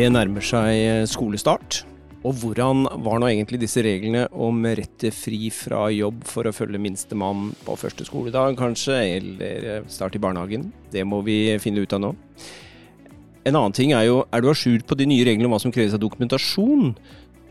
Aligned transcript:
Det 0.00 0.06
nærmer 0.08 0.40
seg 0.40 1.02
skolestart. 1.12 1.82
Og 2.24 2.38
hvordan 2.40 2.86
var 3.04 3.18
nå 3.20 3.26
egentlig 3.28 3.58
disse 3.60 3.82
reglene 3.84 4.22
om 4.32 4.62
rett 4.64 4.94
til 5.02 5.12
fri 5.12 5.50
fra 5.52 5.82
jobb 5.92 6.22
for 6.24 6.48
å 6.48 6.52
følge 6.56 6.80
minstemann 6.80 7.50
på 7.66 7.76
første 7.76 8.06
skoledag, 8.08 8.56
kanskje, 8.56 8.96
eller 9.18 9.84
start 9.92 10.16
i 10.16 10.22
barnehagen? 10.24 10.70
Det 10.88 11.04
må 11.04 11.18
vi 11.26 11.36
finne 11.60 11.84
ut 11.84 11.92
av 11.92 12.00
nå. 12.00 12.14
En 13.44 13.58
annen 13.58 13.76
ting 13.76 13.92
er 13.92 14.06
jo, 14.06 14.22
er 14.32 14.40
du 14.40 14.48
à 14.48 14.56
jour 14.56 14.80
på 14.88 14.96
de 14.96 15.10
nye 15.10 15.26
reglene 15.28 15.50
om 15.50 15.58
hva 15.58 15.60
som 15.66 15.74
kreves 15.74 15.98
av 15.98 16.00
dokumentasjon 16.00 16.94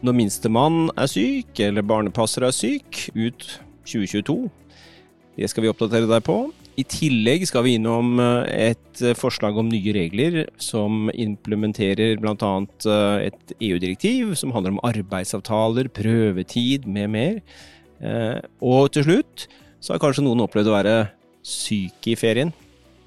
når 0.02 0.18
minstemann 0.18 0.88
er 0.98 1.12
syk, 1.12 1.54
eller 1.68 1.86
barnepasser 1.86 2.50
er 2.50 2.56
syk, 2.56 3.12
ut 3.14 3.46
2022? 3.86 4.40
Det 5.40 5.48
skal 5.48 5.64
vi 5.64 5.70
oppdatere 5.72 6.08
deg 6.10 6.24
på. 6.28 6.36
I 6.80 6.84
tillegg 6.88 7.46
skal 7.48 7.64
vi 7.64 7.78
innom 7.78 8.20
eh, 8.20 8.72
et 8.72 9.02
forslag 9.16 9.56
om 9.60 9.70
nye 9.72 9.94
regler 9.96 10.42
som 10.60 11.08
implementerer 11.14 12.20
bl.a. 12.20 12.50
Eh, 12.92 13.30
et 13.30 13.54
EU-direktiv 13.56 14.34
som 14.40 14.52
handler 14.52 14.76
om 14.76 14.82
arbeidsavtaler, 14.84 15.88
prøvetid 15.96 16.88
med 16.92 17.14
mer. 17.16 17.40
Eh, 18.04 18.36
og 18.60 18.92
til 18.96 19.08
slutt 19.08 19.46
så 19.80 19.96
har 19.96 20.04
kanskje 20.04 20.26
noen 20.26 20.44
opplevd 20.44 20.72
å 20.74 20.76
være 20.76 20.96
syke 21.40 22.12
i 22.12 22.20
ferien. 22.20 22.52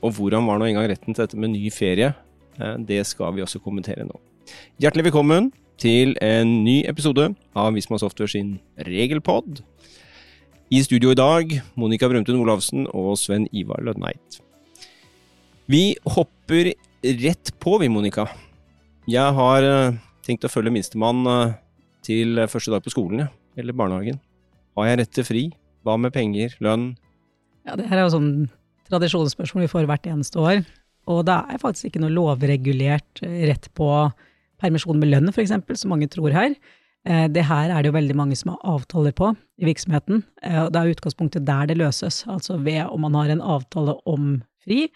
Og 0.01 0.17
hvordan 0.17 0.49
var 0.49 0.61
nå 0.61 0.71
engang 0.71 0.89
retten 0.89 1.13
til 1.13 1.27
dette 1.27 1.41
med 1.41 1.53
ny 1.53 1.69
ferie? 1.73 2.15
Det 2.81 3.01
skal 3.09 3.37
vi 3.37 3.45
også 3.45 3.61
kommentere 3.65 4.05
nå. 4.09 4.17
Hjertelig 4.81 5.11
velkommen 5.11 5.53
til 5.81 6.17
en 6.25 6.63
ny 6.65 6.81
episode 6.89 7.29
av 7.57 7.77
Visma 7.77 8.01
Software 8.01 8.33
sin 8.33 8.57
regelpod. 8.89 9.61
I 10.73 10.79
studio 10.81 11.11
i 11.13 11.17
dag, 11.19 11.51
Monica 11.77 12.09
Brumtun 12.09 12.39
Olavsen 12.41 12.87
og 12.97 13.11
Sven 13.21 13.43
Ivar 13.53 13.83
Lødneit. 13.85 14.39
Vi 15.69 15.99
hopper 16.15 16.71
rett 17.05 17.51
på, 17.61 17.75
vi, 17.83 17.91
Monica. 17.93 18.25
Jeg 19.05 19.35
har 19.37 19.67
eh, 19.69 19.99
tenkt 20.25 20.47
å 20.49 20.51
følge 20.53 20.73
minstemann 20.73 21.21
eh, 21.29 21.53
til 22.09 22.41
første 22.49 22.73
dag 22.73 22.81
på 22.87 22.95
skolen, 22.95 23.27
eller 23.61 23.77
barnehagen. 23.77 24.17
Har 24.79 24.89
jeg 24.89 25.01
rett 25.03 25.13
til 25.19 25.29
fri? 25.29 25.45
Hva 25.85 25.99
med 26.01 26.15
penger, 26.17 26.57
lønn? 26.65 26.95
Ja, 27.69 27.77
det 27.77 27.91
her 27.91 28.01
er 28.01 28.07
jo 28.07 28.17
sånn 28.17 28.33
tradisjonsspørsmål 28.89 29.67
vi 29.67 29.73
får 29.75 29.93
hvert 29.93 30.09
eneste 30.09 30.41
år. 30.41 30.65
Og 31.13 31.27
det 31.29 31.37
er 31.37 31.61
faktisk 31.61 31.91
ikke 31.91 32.07
noe 32.07 32.17
lovregulert 32.17 33.21
rett 33.21 33.69
på 33.77 33.91
permisjon 34.65 35.05
med 35.05 35.13
lønn, 35.13 35.35
f.eks., 35.37 35.53
som 35.85 35.93
mange 35.93 36.09
tror 36.09 36.33
her. 36.33 36.57
Eh, 37.09 37.27
det 37.35 37.47
her 37.49 37.73
er 37.73 37.83
det 37.83 37.91
jo 37.91 37.97
veldig 37.97 38.17
mange 38.19 38.39
som 38.39 38.53
har 38.55 38.77
avtaler 38.77 39.15
på 39.19 39.33
i 39.59 39.67
virksomheten, 39.67 40.23
eh, 40.43 40.61
og 40.65 40.73
det 40.73 40.81
er 40.81 40.93
utgangspunktet 40.95 41.47
der 41.47 41.71
det 41.71 41.79
løses, 41.81 42.23
altså 42.31 42.61
ved 42.63 42.85
om 42.87 43.03
man 43.07 43.19
har 43.19 43.33
en 43.33 43.43
avtale 43.43 43.97
om 44.07 44.37
fri, 44.63 44.87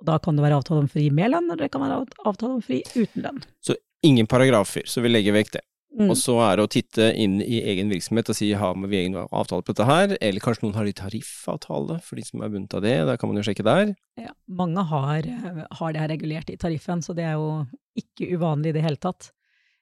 og 0.00 0.06
da 0.08 0.16
kan 0.18 0.38
det 0.38 0.46
være 0.46 0.60
avtale 0.62 0.86
om 0.86 0.88
fri 0.88 1.10
med 1.12 1.34
lønn, 1.34 1.50
eller 1.50 1.66
det 1.66 1.72
kan 1.74 1.84
være 1.84 2.04
avtale 2.24 2.56
om 2.56 2.62
fri 2.64 2.80
uten 2.94 3.26
lønn. 3.26 3.42
Så 3.60 3.76
ingen 4.06 4.28
paragrafer, 4.30 4.88
så 4.88 5.04
vi 5.04 5.12
legger 5.12 5.36
vekk 5.36 5.58
det. 5.58 5.64
Mm. 5.98 6.06
Og 6.06 6.14
så 6.14 6.36
er 6.46 6.54
det 6.56 6.64
å 6.64 6.70
titte 6.70 7.06
inn 7.18 7.40
i 7.42 7.58
egen 7.72 7.90
virksomhet 7.90 8.28
og 8.30 8.36
si 8.38 8.52
har 8.54 8.76
vi 8.78 9.00
egen 9.00 9.16
avtale 9.18 9.64
på 9.66 9.74
dette 9.74 9.88
her, 9.88 10.14
eller 10.22 10.44
kanskje 10.44 10.64
noen 10.64 10.76
har 10.78 10.86
litt 10.86 11.00
tariffavtale 11.02 11.98
for 12.06 12.20
de 12.20 12.24
som 12.24 12.44
er 12.46 12.52
bundet 12.52 12.76
av 12.78 12.84
det, 12.86 12.94
da 13.08 13.16
kan 13.18 13.28
man 13.28 13.40
jo 13.40 13.44
sjekke 13.48 13.66
der. 13.66 13.90
Ja, 14.20 14.30
mange 14.46 14.86
har, 14.86 15.26
eh, 15.26 15.64
har 15.80 15.92
det 15.92 16.00
her 16.00 16.12
regulert 16.14 16.52
i 16.54 16.56
tariffen, 16.56 17.02
så 17.02 17.16
det 17.18 17.26
er 17.26 17.34
jo 17.34 17.66
ikke 17.98 18.30
uvanlig 18.38 18.70
i 18.70 18.78
det 18.78 18.86
hele 18.86 19.02
tatt. 19.02 19.32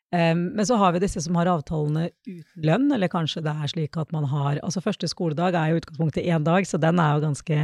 Um, 0.09 0.55
men 0.56 0.64
så 0.64 0.78
har 0.81 0.95
vi 0.95 1.03
disse 1.03 1.20
som 1.20 1.37
har 1.37 1.51
avtalene 1.53 2.06
uten 2.25 2.64
lønn, 2.64 2.87
eller 2.97 3.11
kanskje 3.12 3.42
det 3.45 3.53
er 3.53 3.69
slik 3.69 3.98
at 4.01 4.09
man 4.15 4.25
har 4.31 4.56
Altså 4.65 4.81
første 4.81 5.11
skoledag 5.11 5.53
er 5.53 5.75
jo 5.75 5.83
utgangspunktet 5.83 6.25
én 6.25 6.47
dag, 6.47 6.65
så 6.65 6.81
den 6.81 7.00
er 7.03 7.17
jo 7.17 7.27
ganske 7.27 7.59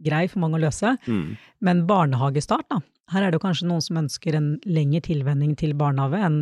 grei 0.00 0.22
for 0.32 0.40
mange 0.40 0.56
å 0.56 0.62
løse. 0.64 0.94
Mm. 1.04 1.36
Men 1.60 1.84
barnehagestart, 1.88 2.64
da. 2.72 2.80
Her 3.12 3.26
er 3.26 3.30
det 3.30 3.40
jo 3.40 3.44
kanskje 3.44 3.68
noen 3.68 3.84
som 3.84 3.98
ønsker 4.00 4.38
en 4.38 4.54
lengre 4.64 5.02
tilvenning 5.04 5.52
til 5.58 5.74
barnehage 5.76 6.22
enn 6.24 6.40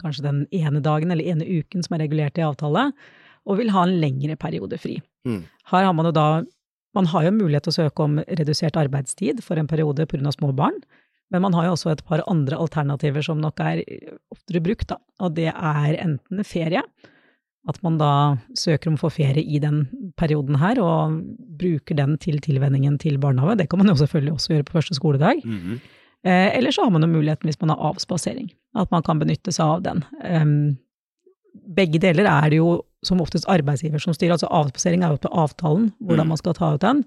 kanskje 0.00 0.24
den 0.24 0.40
ene 0.56 0.80
dagen 0.84 1.12
eller 1.12 1.26
ene 1.26 1.44
uken 1.44 1.84
som 1.84 1.96
er 1.96 2.04
regulert 2.04 2.38
i 2.38 2.46
avtale, 2.46 2.90
og 3.48 3.58
vil 3.58 3.72
ha 3.74 3.84
en 3.86 3.98
lengre 4.02 4.36
periode 4.40 4.78
fri. 4.80 4.98
Mm. 5.28 5.42
Her 5.72 5.86
har 5.88 5.94
man 5.96 6.10
jo 6.10 6.16
da 6.16 6.30
Man 6.90 7.06
har 7.06 7.22
jo 7.22 7.30
mulighet 7.30 7.62
til 7.62 7.70
å 7.70 7.82
søke 7.84 8.02
om 8.02 8.16
redusert 8.18 8.74
arbeidstid 8.74 9.44
for 9.46 9.54
en 9.54 9.68
periode 9.70 10.08
pga. 10.10 10.32
små 10.34 10.50
barn. 10.50 10.74
Men 11.30 11.44
man 11.46 11.54
har 11.54 11.68
jo 11.68 11.76
også 11.76 11.92
et 11.92 12.04
par 12.06 12.24
andre 12.30 12.58
alternativer 12.58 13.22
som 13.22 13.40
nok 13.42 13.62
er 13.62 13.84
oftere 14.34 14.62
brukt, 14.64 14.88
da. 14.90 14.98
Og 15.22 15.36
det 15.36 15.50
er 15.52 15.98
enten 16.02 16.42
ferie, 16.46 16.82
at 17.68 17.78
man 17.84 17.98
da 18.00 18.12
søker 18.58 18.90
om 18.90 18.96
å 18.96 19.02
få 19.04 19.12
ferie 19.14 19.44
i 19.44 19.60
den 19.62 19.84
perioden 20.18 20.58
her, 20.58 20.80
og 20.82 21.20
bruker 21.60 21.98
den 21.98 22.16
til 22.22 22.40
tilvenningen 22.42 22.98
til 23.02 23.20
barnehage. 23.22 23.60
Det 23.60 23.68
kan 23.70 23.82
man 23.82 23.92
jo 23.92 23.98
selvfølgelig 24.00 24.36
også 24.36 24.54
gjøre 24.54 24.68
på 24.68 24.78
første 24.78 24.98
skoledag. 24.98 25.42
Mm 25.44 25.58
-hmm. 25.58 25.80
eh, 26.24 26.56
eller 26.56 26.70
så 26.70 26.84
har 26.84 26.90
man 26.90 27.02
jo 27.02 27.08
muligheten 27.08 27.46
hvis 27.46 27.60
man 27.60 27.70
har 27.70 27.90
avspasering, 27.90 28.50
at 28.74 28.90
man 28.90 29.02
kan 29.02 29.18
benytte 29.18 29.52
seg 29.52 29.66
av 29.66 29.82
den. 29.82 30.04
Um, 30.24 30.78
begge 31.76 31.98
deler 31.98 32.24
er 32.24 32.50
det 32.50 32.56
jo 32.56 32.82
som 33.02 33.20
oftest 33.20 33.48
arbeidsgiver 33.48 33.98
som 33.98 34.14
styrer, 34.14 34.32
altså 34.32 34.46
avspasering 34.46 35.02
er 35.02 35.10
jo 35.10 35.16
på 35.16 35.28
avtalen, 35.28 35.92
hvordan 36.00 36.26
mm. 36.26 36.28
man 36.28 36.36
skal 36.36 36.54
ta 36.54 36.74
ut 36.74 36.80
den. 36.80 37.04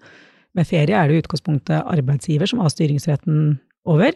Med 0.55 0.67
ferie 0.67 0.95
er 0.95 1.07
det 1.07 1.15
i 1.15 1.21
utgangspunktet 1.21 1.83
arbeidsgiver 1.85 2.45
som 2.45 2.59
har 2.59 2.69
styringsretten 2.69 3.59
over. 3.89 4.15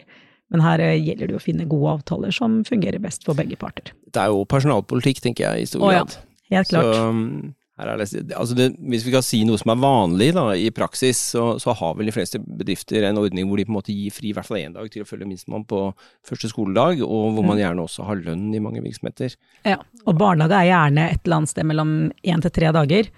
Men 0.53 0.63
her 0.63 0.83
eh, 0.83 0.95
gjelder 1.01 1.31
det 1.31 1.37
å 1.39 1.43
finne 1.43 1.67
gode 1.67 1.97
avtaler 1.97 2.33
som 2.35 2.61
fungerer 2.67 3.03
best 3.03 3.27
for 3.27 3.37
begge 3.37 3.59
parter. 3.59 3.91
Det 4.07 4.23
er 4.23 4.31
jo 4.31 4.47
personalpolitikk, 4.49 5.21
tenker 5.23 5.49
jeg, 5.49 5.63
i 5.65 5.69
stor 5.69 5.83
grad. 5.83 6.15
Å, 6.15 6.19
ja. 6.23 6.57
Helt 6.57 6.69
klart. 6.71 6.93
Så, 6.95 7.07
um, 7.11 7.55
det, 7.77 8.33
altså 8.33 8.55
det, 8.57 8.71
hvis 8.89 9.03
vi 9.05 9.11
kan 9.13 9.21
si 9.21 9.43
noe 9.45 9.59
som 9.61 9.69
er 9.69 9.81
vanlig 9.83 10.31
da, 10.33 10.47
i 10.57 10.71
praksis, 10.73 11.19
så, 11.35 11.43
så, 11.61 11.75
har 11.77 11.93
vel 11.99 12.09
de 12.09 12.15
fleste 12.15 12.39
bedrifter 12.41 13.05
en 13.05 13.19
ordning 13.21 13.45
hvor 13.45 13.59
de 13.59 13.67
på 13.67 13.73
en 13.73 13.77
måte 13.77 13.93
gir 13.93 14.15
fri 14.15 14.31
i 14.31 14.33
hvert 14.33 14.47
fall 14.47 14.57
én 14.63 14.73
dag 14.73 14.89
til 14.89 15.03
å 15.03 15.09
følge 15.09 15.27
minstemann 15.29 15.67
på 15.69 15.83
første 16.25 16.49
skoledag, 16.49 17.03
og 17.05 17.35
hvor 17.35 17.45
man 17.45 17.59
mm. 17.59 17.61
gjerne 17.61 17.85
også 17.85 18.07
har 18.07 18.23
lønn 18.23 18.47
i 18.49 18.63
mange 18.63 18.81
virksomheter. 18.81 19.35
Ja, 19.67 19.77
og 20.07 20.17
barnehage 20.17 20.57
er 20.57 20.71
gjerne 20.71 21.05
et 21.11 21.21
eller 21.21 21.41
annet 21.41 21.53
sted 21.53 21.69
mellom 21.69 21.93
én 22.23 22.45
til 22.47 22.55
tre 22.55 22.73
dager. 22.79 23.11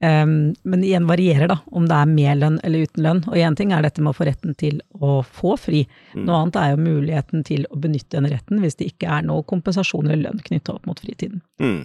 Um, 0.00 0.54
men 0.62 0.84
igjen 0.84 1.04
varierer 1.04 1.50
da, 1.50 1.58
om 1.76 1.84
det 1.88 1.96
er 1.96 2.08
med 2.08 2.38
lønn 2.40 2.56
eller 2.64 2.86
uten 2.88 3.04
lønn. 3.04 3.18
Og 3.28 3.36
én 3.36 3.56
ting 3.56 3.74
er 3.76 3.84
dette 3.84 4.00
med 4.00 4.14
å 4.14 4.16
få 4.16 4.26
retten 4.30 4.56
til 4.56 4.78
å 4.96 5.18
få 5.22 5.56
fri. 5.60 5.82
Mm. 6.14 6.22
Noe 6.24 6.38
annet 6.38 6.60
er 6.60 6.70
jo 6.72 6.84
muligheten 6.86 7.44
til 7.44 7.66
å 7.68 7.80
benytte 7.82 8.16
den 8.16 8.30
retten 8.32 8.62
hvis 8.64 8.80
det 8.80 8.88
ikke 8.94 9.10
er 9.18 9.26
noe 9.28 9.44
kompensasjon 9.48 10.08
eller 10.08 10.30
lønn 10.30 10.44
knytta 10.46 10.78
opp 10.78 10.88
mot 10.88 11.02
fritiden. 11.02 11.42
Mm. 11.60 11.82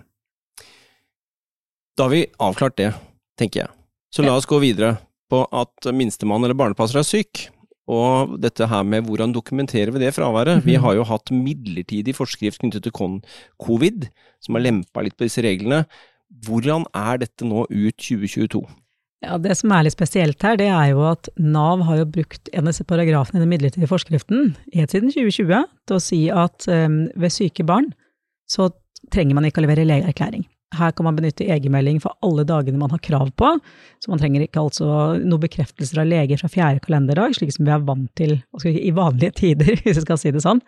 Da 1.96 2.08
har 2.08 2.16
vi 2.16 2.24
avklart 2.44 2.80
det, 2.80 2.94
tenker 3.40 3.66
jeg. 3.66 3.76
Så 4.16 4.24
la 4.24 4.38
oss 4.40 4.48
gå 4.48 4.62
videre 4.64 4.96
på 5.32 5.44
at 5.52 5.92
minstemann 5.92 6.44
eller 6.48 6.56
barnepasser 6.56 7.02
er 7.02 7.08
syk. 7.08 7.50
Og 7.92 8.40
dette 8.42 8.66
her 8.66 8.88
med 8.88 9.06
hvordan 9.06 9.36
dokumenterer 9.36 9.92
vi 9.94 10.02
det 10.02 10.16
fraværet? 10.16 10.56
Mm 10.56 10.62
-hmm. 10.62 10.66
Vi 10.66 10.76
har 10.76 10.94
jo 10.96 11.04
hatt 11.04 11.32
midlertidig 11.32 12.16
forskrift 12.16 12.60
knyttet 12.60 12.84
til 12.84 12.92
covid, 13.60 14.08
som 14.40 14.56
har 14.56 14.62
lempa 14.62 15.02
litt 15.02 15.18
på 15.18 15.24
disse 15.24 15.42
reglene. 15.42 15.86
Hvordan 16.46 16.86
er 16.96 17.22
dette 17.22 17.48
nå 17.48 17.66
ut 17.70 17.98
2022? 18.02 18.64
Ja, 19.26 19.38
Det 19.42 19.56
som 19.58 19.72
er 19.74 19.86
litt 19.86 19.96
spesielt 19.96 20.42
her, 20.44 20.58
det 20.60 20.68
er 20.70 20.92
jo 20.92 21.06
at 21.10 21.30
Nav 21.38 21.82
har 21.88 22.02
jo 22.02 22.10
brukt 22.18 22.50
en 22.54 22.66
av 22.66 22.74
disse 22.74 22.86
paragrafene 22.86 23.40
i 23.40 23.44
den 23.44 23.50
midlertidige 23.54 23.90
forskriften 23.90 24.56
helt 24.76 24.94
siden 24.94 25.14
2020 25.14 25.70
til 25.88 25.96
å 25.96 26.04
si 26.04 26.20
at 26.30 26.68
um, 26.70 27.06
ved 27.16 27.34
syke 27.34 27.66
barn 27.66 27.94
så 28.50 28.70
trenger 29.14 29.38
man 29.38 29.48
ikke 29.48 29.64
å 29.64 29.66
levere 29.66 29.88
legeerklæring. 29.88 30.46
Her 30.76 30.92
kan 30.92 31.08
man 31.08 31.16
benytte 31.18 31.48
egenmelding 31.48 32.02
for 32.04 32.18
alle 32.26 32.44
dagene 32.48 32.82
man 32.82 32.92
har 32.92 33.02
krav 33.06 33.32
på, 33.40 33.52
så 34.04 34.12
man 34.12 34.22
trenger 34.22 34.44
ikke 34.44 34.62
altså 34.66 34.88
noen 35.22 35.44
bekreftelser 35.46 36.02
av 36.04 36.10
leger 36.10 36.42
fra 36.42 36.52
fjerde 36.52 36.84
kalenderdag, 36.84 37.38
slik 37.38 37.54
som 37.56 37.68
vi 37.68 37.74
er 37.74 37.86
vant 37.86 38.12
til 38.18 38.38
i 38.66 38.94
vanlige 38.94 39.38
tider, 39.42 39.78
hvis 39.86 40.02
jeg 40.02 40.06
skal 40.06 40.22
si 40.22 40.34
det 40.36 40.44
sånn. 40.46 40.62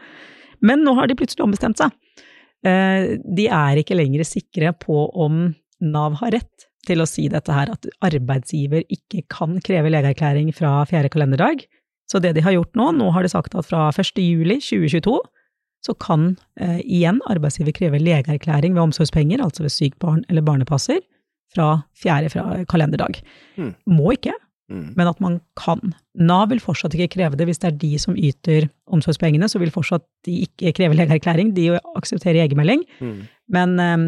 Men 0.66 0.86
nå 0.86 0.96
har 0.98 1.10
de 1.10 1.18
plutselig 1.18 1.46
ombestemt 1.46 1.82
seg. 1.82 1.94
Eh, 2.66 3.18
de 3.22 3.48
er 3.54 3.82
ikke 3.82 3.98
lenger 3.98 4.26
sikre 4.26 4.74
på 4.82 5.08
om 5.14 5.52
Nav 5.84 6.18
har 6.22 6.34
rett 6.40 6.68
til 6.88 7.04
å 7.04 7.08
si 7.10 7.28
dette 7.30 7.54
her, 7.54 7.70
at 7.74 7.86
arbeidsgiver 8.06 8.86
ikke 8.94 9.26
kan 9.34 9.60
kreve 9.66 9.92
legeerklæring 9.92 10.54
fra 10.56 10.80
fjerde 10.90 11.12
kalenderdag. 11.14 11.66
Så 12.08 12.22
det 12.24 12.34
de 12.38 12.44
har 12.46 12.56
gjort 12.56 12.78
nå, 12.80 12.94
nå 12.96 13.12
har 13.12 13.26
de 13.26 13.32
sagt 13.34 13.58
at 13.60 13.68
fra 13.68 13.90
1. 13.92 14.22
juli 14.24 14.62
2022 14.64 15.18
så 15.86 15.94
kan 16.02 16.32
eh, 16.60 16.80
igjen 16.82 17.20
arbeidsgiver 17.30 17.76
kreve 17.76 18.00
legeerklæring 18.02 18.74
ved 18.76 18.88
omsorgspenger, 18.88 19.44
altså 19.44 19.68
ved 19.68 19.76
sykt 19.76 20.00
barn 20.02 20.24
eller 20.32 20.46
barnepasser, 20.46 21.04
fra 21.54 21.84
fjerde 21.96 22.32
fra 22.34 22.64
kalenderdag. 22.72 23.20
Mm. 23.60 23.74
Må 23.92 24.16
ikke, 24.16 24.34
Mm. 24.68 24.88
Men 25.00 25.10
at 25.10 25.20
man 25.24 25.40
kan. 25.60 25.94
Nav 26.20 26.50
vil 26.52 26.60
fortsatt 26.64 26.96
ikke 26.98 27.14
kreve 27.16 27.40
det 27.40 27.48
hvis 27.48 27.62
det 27.64 27.70
er 27.70 27.78
de 27.80 27.92
som 28.02 28.18
yter 28.18 28.68
omsorgspengene, 28.92 29.48
så 29.48 29.62
vil 29.62 29.72
fortsatt 29.72 30.04
de 30.28 30.42
ikke 30.48 30.74
kreve 30.76 30.98
legeerklæring, 30.98 31.54
de 31.56 31.70
aksepterer 31.96 32.44
egenmelding. 32.44 32.84
Mm. 33.00 33.22
Men 33.56 33.78
um, 33.80 34.08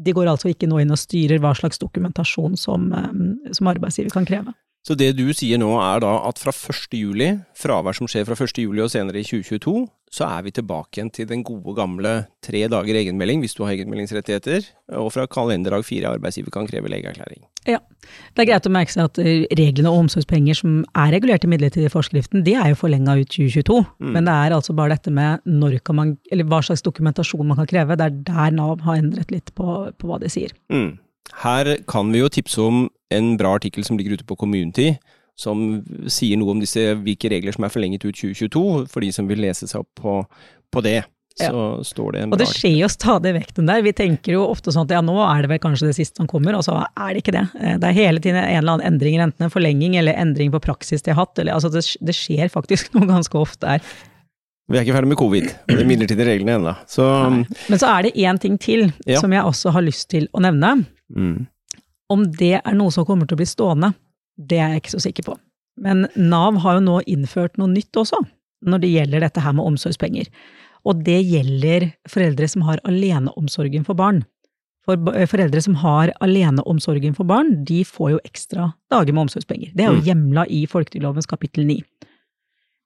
de 0.00 0.14
går 0.16 0.30
altså 0.30 0.52
ikke 0.52 0.68
nå 0.70 0.82
inn 0.82 0.94
og 0.94 1.00
styrer 1.00 1.42
hva 1.42 1.52
slags 1.58 1.80
dokumentasjon 1.82 2.54
som, 2.60 2.90
um, 2.94 3.38
som 3.56 3.70
arbeidsgiver 3.72 4.14
kan 4.14 4.28
kreve. 4.28 4.54
Så 4.86 4.96
det 4.96 5.12
du 5.18 5.26
sier 5.36 5.60
nå 5.60 5.74
er 5.76 6.00
da 6.00 6.12
at 6.24 6.40
fra 6.40 6.52
1. 6.54 6.94
juli, 6.96 7.34
fravær 7.58 7.96
som 7.96 8.08
skjer 8.08 8.24
fra 8.28 8.36
1. 8.38 8.62
juli 8.62 8.80
og 8.80 8.88
senere 8.92 9.20
i 9.20 9.26
2022, 9.26 9.82
så 10.10 10.26
er 10.26 10.42
vi 10.42 10.52
tilbake 10.56 10.98
igjen 10.98 11.10
til 11.14 11.28
den 11.30 11.44
gode 11.46 11.76
gamle 11.76 12.12
tre 12.42 12.64
dager 12.72 12.96
egenmelding 12.98 13.44
hvis 13.44 13.54
du 13.54 13.62
har 13.62 13.76
egenmeldingsrettigheter, 13.76 14.64
og 14.98 15.12
fra 15.14 15.28
kalenderdag 15.30 15.84
fire 15.86 16.10
arbeidsgiver 16.16 16.50
kan 16.54 16.66
kreve 16.66 16.90
legeerklæring. 16.90 17.44
Ja, 17.68 17.78
det 18.34 18.42
er 18.42 18.48
greit 18.48 18.66
å 18.66 18.72
merke 18.74 18.94
seg 18.94 19.06
at 19.06 19.20
reglene 19.60 19.92
om 19.92 20.06
omsorgspenger 20.06 20.58
som 20.58 20.80
er 20.98 21.12
regulert 21.14 21.44
i 21.46 21.52
midlertidig 21.52 21.92
forskriften, 21.92 22.42
de 22.46 22.56
er 22.58 22.72
jo 22.72 22.80
forlenga 22.80 23.20
ut 23.20 23.30
2022. 23.30 23.78
Mm. 24.00 24.10
Men 24.16 24.26
det 24.26 24.34
er 24.34 24.56
altså 24.56 24.74
bare 24.80 24.96
dette 24.96 25.14
med 25.14 25.44
når 25.46 25.78
kan 25.86 26.00
man, 26.00 26.16
eller 26.32 26.48
hva 26.50 26.62
slags 26.66 26.82
dokumentasjon 26.88 27.46
man 27.46 27.60
kan 27.60 27.70
kreve, 27.70 28.00
det 28.00 28.08
er 28.08 28.18
der 28.32 28.56
Nav 28.56 28.82
har 28.88 28.98
endret 28.98 29.30
litt 29.30 29.54
på, 29.54 29.78
på 29.94 30.10
hva 30.10 30.18
de 30.24 30.32
sier. 30.32 30.56
Mm. 30.72 30.96
Her 31.42 31.76
kan 31.90 32.10
vi 32.12 32.22
jo 32.22 32.30
tipse 32.32 32.60
om 32.62 32.88
en 33.14 33.36
bra 33.40 33.54
artikkel 33.58 33.86
som 33.86 33.98
ligger 33.98 34.18
ute 34.18 34.26
på 34.26 34.38
Community, 34.38 34.94
som 35.38 35.80
sier 36.10 36.38
noe 36.40 36.54
om 36.54 36.60
disse, 36.62 36.82
hvilke 37.00 37.30
regler 37.32 37.54
som 37.56 37.64
er 37.64 37.72
forlenget 37.72 38.04
ut 38.04 38.18
2022, 38.18 38.66
for 38.90 39.04
de 39.04 39.12
som 39.14 39.30
vil 39.30 39.40
lese 39.42 39.68
seg 39.70 39.84
opp 39.84 40.02
på, 40.02 40.18
på 40.74 40.84
det. 40.84 41.00
Så 41.38 41.46
ja. 41.46 41.84
står 41.86 42.12
det 42.12 42.20
en 42.20 42.32
bra 42.32 42.36
Og 42.36 42.40
det 42.42 42.48
skjer 42.50 42.74
jo 42.82 42.88
stadig 42.90 43.32
vekk 43.36 43.54
den 43.56 43.68
der. 43.70 43.84
Vi 43.86 43.92
tenker 43.96 44.34
jo 44.34 44.42
ofte 44.50 44.74
sånn 44.74 44.88
at 44.88 44.96
ja, 44.96 45.00
nå 45.04 45.14
er 45.22 45.44
det 45.44 45.52
vel 45.52 45.62
kanskje 45.62 45.88
det 45.88 45.96
siste 45.96 46.20
som 46.20 46.28
kommer, 46.28 46.58
og 46.58 46.66
så 46.66 46.74
er 46.82 47.14
det 47.14 47.22
ikke 47.22 47.36
det. 47.38 47.46
Eh, 47.60 47.78
det 47.80 47.88
er 47.88 47.96
hele 47.96 48.22
tiden 48.22 48.40
en 48.42 48.58
eller 48.58 48.76
annen 48.76 48.88
endring, 48.90 49.16
enten 49.22 49.46
en 49.46 49.52
forlenging 49.52 49.96
eller 50.00 50.18
endring 50.20 50.52
på 50.52 50.60
praksis 50.66 51.06
de 51.06 51.14
har 51.14 51.22
hatt. 51.22 51.38
Eller, 51.38 51.56
altså 51.56 51.70
det, 51.72 51.86
det 52.04 52.16
skjer 52.18 52.50
faktisk 52.52 52.90
noe 52.98 53.08
ganske 53.08 53.40
ofte 53.40 53.76
her. 53.76 53.92
Vi 54.70 54.78
er 54.78 54.84
ikke 54.84 54.94
ferdig 54.94 55.10
med 55.10 55.18
covid, 55.18 55.46
og 55.66 55.78
de 55.80 55.84
midlertidige 55.88 56.28
reglene 56.28 56.60
ennå. 56.60 56.74
Men 57.70 57.80
så 57.80 57.88
er 57.90 58.06
det 58.06 58.12
én 58.22 58.38
ting 58.38 58.58
til 58.60 58.84
ja. 59.02 59.18
som 59.18 59.32
jeg 59.34 59.42
også 59.42 59.72
har 59.74 59.82
lyst 59.82 60.12
til 60.12 60.28
å 60.30 60.42
nevne. 60.44 60.76
Mm. 61.16 61.46
Om 62.10 62.24
det 62.38 62.56
er 62.60 62.76
noe 62.76 62.92
som 62.94 63.06
kommer 63.06 63.28
til 63.28 63.38
å 63.38 63.42
bli 63.42 63.48
stående, 63.48 63.92
det 64.40 64.58
er 64.58 64.74
jeg 64.74 64.84
ikke 64.84 64.96
så 64.96 65.04
sikker 65.04 65.28
på. 65.30 65.36
Men 65.80 66.08
Nav 66.18 66.58
har 66.64 66.78
jo 66.78 66.86
nå 66.86 66.96
innført 67.08 67.56
noe 67.60 67.70
nytt 67.70 67.96
også, 67.96 68.18
når 68.66 68.82
det 68.82 68.90
gjelder 68.92 69.24
dette 69.24 69.44
her 69.44 69.54
med 69.56 69.68
omsorgspenger. 69.68 70.28
Og 70.88 71.00
det 71.04 71.20
gjelder 71.28 71.90
foreldre 72.08 72.48
som 72.48 72.64
har 72.66 72.80
aleneomsorgen 72.88 73.84
for 73.86 73.98
barn. 73.98 74.22
For 74.86 74.96
eh, 75.12 75.28
foreldre 75.28 75.60
som 75.64 75.76
har 75.82 76.12
aleneomsorgen 76.24 77.16
for 77.16 77.28
barn, 77.28 77.52
de 77.68 77.82
får 77.84 78.14
jo 78.14 78.22
ekstra 78.24 78.70
dager 78.92 79.16
med 79.16 79.26
omsorgspenger. 79.26 79.74
Det 79.76 79.84
er 79.84 79.92
jo 79.92 80.00
mm. 80.00 80.06
hjemla 80.08 80.46
i 80.48 80.64
folketrygdlovens 80.70 81.28
kapittel 81.30 81.68
9. 81.68 81.78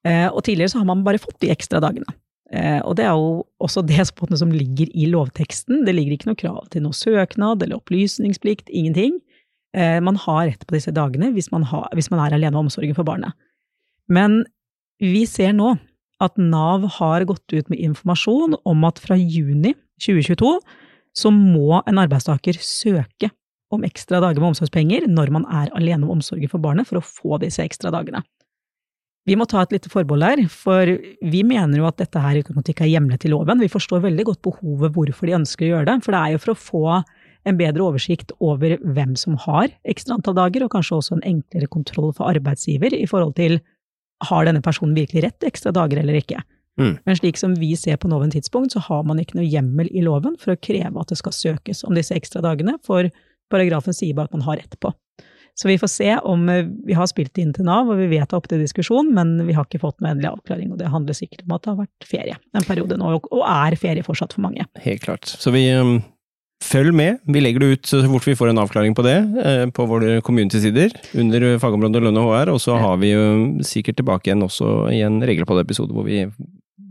Eh, 0.05 0.27
og 0.29 0.43
tidligere 0.45 0.75
så 0.75 0.83
har 0.83 0.91
man 0.91 1.05
bare 1.07 1.23
fått 1.23 1.39
de 1.45 1.53
ekstra 1.55 1.81
dagene. 1.83 2.07
Eh, 2.53 2.81
og 2.85 2.97
det 2.99 3.07
er 3.09 3.15
jo 3.17 3.45
også 3.65 3.83
det 3.87 4.05
som 4.43 4.53
ligger 4.53 4.91
i 4.93 5.09
lovteksten. 5.11 5.85
Det 5.87 5.95
ligger 5.95 6.17
ikke 6.17 6.31
noe 6.33 6.41
krav 6.41 6.69
til 6.73 6.85
noe 6.85 6.97
søknad 6.97 7.63
eller 7.63 7.81
opplysningsplikt, 7.81 8.69
ingenting. 8.69 9.21
Eh, 9.75 10.01
man 10.01 10.17
har 10.17 10.47
rett 10.51 10.67
på 10.67 10.77
disse 10.77 10.93
dagene 10.95 11.33
hvis 11.35 11.51
man, 11.53 11.65
har, 11.67 11.89
hvis 11.95 12.11
man 12.13 12.23
er 12.23 12.37
alene 12.37 12.57
om 12.57 12.69
omsorgen 12.69 12.95
for 12.97 13.07
barnet. 13.07 13.35
Men 14.09 14.45
vi 15.03 15.25
ser 15.27 15.55
nå 15.57 15.75
at 16.23 16.37
Nav 16.39 16.85
har 17.01 17.25
gått 17.27 17.53
ut 17.53 17.71
med 17.73 17.81
informasjon 17.83 18.55
om 18.65 18.85
at 18.87 19.01
fra 19.03 19.17
juni 19.19 19.75
2022 20.03 20.53
så 21.15 21.31
må 21.35 21.81
en 21.87 21.99
arbeidstaker 22.03 22.57
søke 22.63 23.31
om 23.75 23.85
ekstra 23.87 24.21
dager 24.23 24.39
med 24.39 24.53
omsorgspenger 24.53 25.09
når 25.11 25.33
man 25.35 25.47
er 25.51 25.73
alene 25.75 26.07
om 26.07 26.17
omsorgen 26.19 26.51
for 26.51 26.63
barnet, 26.63 26.87
for 26.87 27.01
å 27.01 27.05
få 27.05 27.41
disse 27.43 27.65
ekstra 27.65 27.91
dagene. 27.95 28.23
Vi 29.25 29.37
må 29.41 29.47
ta 29.49 29.63
et 29.65 29.73
lite 29.73 29.89
forbehold 29.89 30.25
her, 30.27 30.41
for 30.53 30.91
vi 31.25 31.41
mener 31.49 31.79
jo 31.81 31.87
at 31.89 31.97
dette 31.97 32.21
her 32.21 32.37
ikke 32.43 32.85
er 32.85 32.91
hjemlet 32.91 33.25
i 33.25 33.31
loven. 33.33 33.63
Vi 33.63 33.73
forstår 33.73 34.03
veldig 34.05 34.27
godt 34.29 34.43
behovet 34.45 34.93
hvorfor 34.93 35.29
de 35.29 35.37
ønsker 35.39 35.65
å 35.65 35.71
gjøre 35.71 35.89
det, 35.89 36.01
for 36.05 36.13
det 36.13 36.21
er 36.21 36.35
jo 36.35 36.43
for 36.43 36.53
å 36.53 36.61
få 36.61 36.83
en 37.49 37.61
bedre 37.61 37.85
oversikt 37.85 38.35
over 38.45 38.77
hvem 38.81 39.15
som 39.21 39.39
har 39.47 39.73
ekstra 39.89 40.19
antall 40.19 40.37
dager, 40.37 40.65
og 40.65 40.75
kanskje 40.77 40.99
også 40.99 41.17
en 41.17 41.25
enklere 41.35 41.71
kontroll 41.73 42.13
for 42.17 42.29
arbeidsgiver 42.29 42.97
i 42.97 43.07
forhold 43.09 43.37
til 43.41 43.59
har 44.25 44.49
denne 44.49 44.63
personen 44.65 44.97
virkelig 44.97 45.25
rett 45.25 45.39
til 45.41 45.51
ekstra 45.51 45.73
dager 45.75 46.01
eller 46.01 46.21
ikke. 46.21 46.41
Mm. 46.81 46.97
Men 47.07 47.19
slik 47.19 47.39
som 47.39 47.55
vi 47.57 47.73
ser 47.79 47.97
på 48.01 48.11
nåværende 48.11 48.37
tidspunkt, 48.39 48.75
så 48.75 48.83
har 48.83 49.05
man 49.09 49.21
ikke 49.23 49.39
noe 49.39 49.49
hjemmel 49.49 49.89
i 49.93 50.03
loven 50.05 50.37
for 50.41 50.55
å 50.55 50.61
kreve 50.61 51.01
at 51.01 51.13
det 51.13 51.21
skal 51.21 51.37
søkes 51.37 51.85
om 51.87 51.97
disse 51.97 52.17
ekstra 52.17 52.43
dagene, 52.45 52.77
for 52.85 53.09
paragrafen 53.53 53.97
sier 53.97 54.17
bare 54.17 54.29
at 54.29 54.37
man 54.37 54.47
har 54.49 54.61
rett 54.61 54.77
på. 54.83 54.93
Så 55.55 55.69
vi 55.71 55.77
får 55.79 55.91
se 55.91 56.17
om 56.27 56.49
eh, 56.49 56.67
Vi 56.87 56.97
har 56.99 57.07
spilt 57.11 57.39
inn 57.39 57.53
til 57.55 57.67
Nav, 57.69 57.91
og 57.91 58.01
vi 58.01 58.09
vet 58.11 58.27
det 58.27 58.35
er 58.35 58.41
oppe 58.41 58.51
til 58.51 58.63
diskusjon, 58.65 59.13
men 59.15 59.37
vi 59.47 59.55
har 59.57 59.69
ikke 59.69 59.83
fått 59.83 60.01
noen 60.01 60.15
endelig 60.15 60.33
avklaring. 60.33 60.73
Og 60.75 60.81
det 60.81 60.91
handler 60.91 61.17
sikkert 61.17 61.45
om 61.47 61.55
at 61.57 61.65
det 61.65 61.73
har 61.73 61.85
vært 61.85 62.09
ferie 62.09 62.41
en 62.55 62.67
periode 62.67 62.99
nå, 62.99 63.13
og 63.21 63.45
er 63.45 63.79
ferie 63.79 64.07
fortsatt 64.07 64.35
for 64.35 64.45
mange. 64.47 64.67
Helt 64.83 65.05
klart. 65.05 65.31
Så 65.31 65.55
vi 65.55 65.67
um, 65.79 66.01
følg 66.65 66.95
med. 66.97 67.23
Vi 67.31 67.43
legger 67.45 67.63
det 67.63 67.71
ut 67.75 67.93
så 67.93 68.03
fort 68.09 68.27
vi 68.27 68.37
får 68.39 68.51
en 68.51 68.63
avklaring 68.65 68.99
på 68.99 69.07
det, 69.07 69.17
uh, 69.39 69.67
på 69.75 69.87
våre 69.91 70.19
community-sider 70.27 70.97
under 71.23 71.47
fagområdet 71.63 72.03
lønn 72.03 72.19
og 72.23 72.33
HR. 72.33 72.55
Og 72.57 72.61
så 72.65 72.79
har 72.81 72.99
vi 73.03 73.15
jo 73.15 73.25
sikkert 73.67 74.01
tilbake 74.03 74.31
igjen 74.31 74.45
også 74.47 74.91
i 74.95 75.05
en 75.07 75.23
regelpod-episode 75.23 75.95
hvor 75.95 76.09
vi 76.09 76.25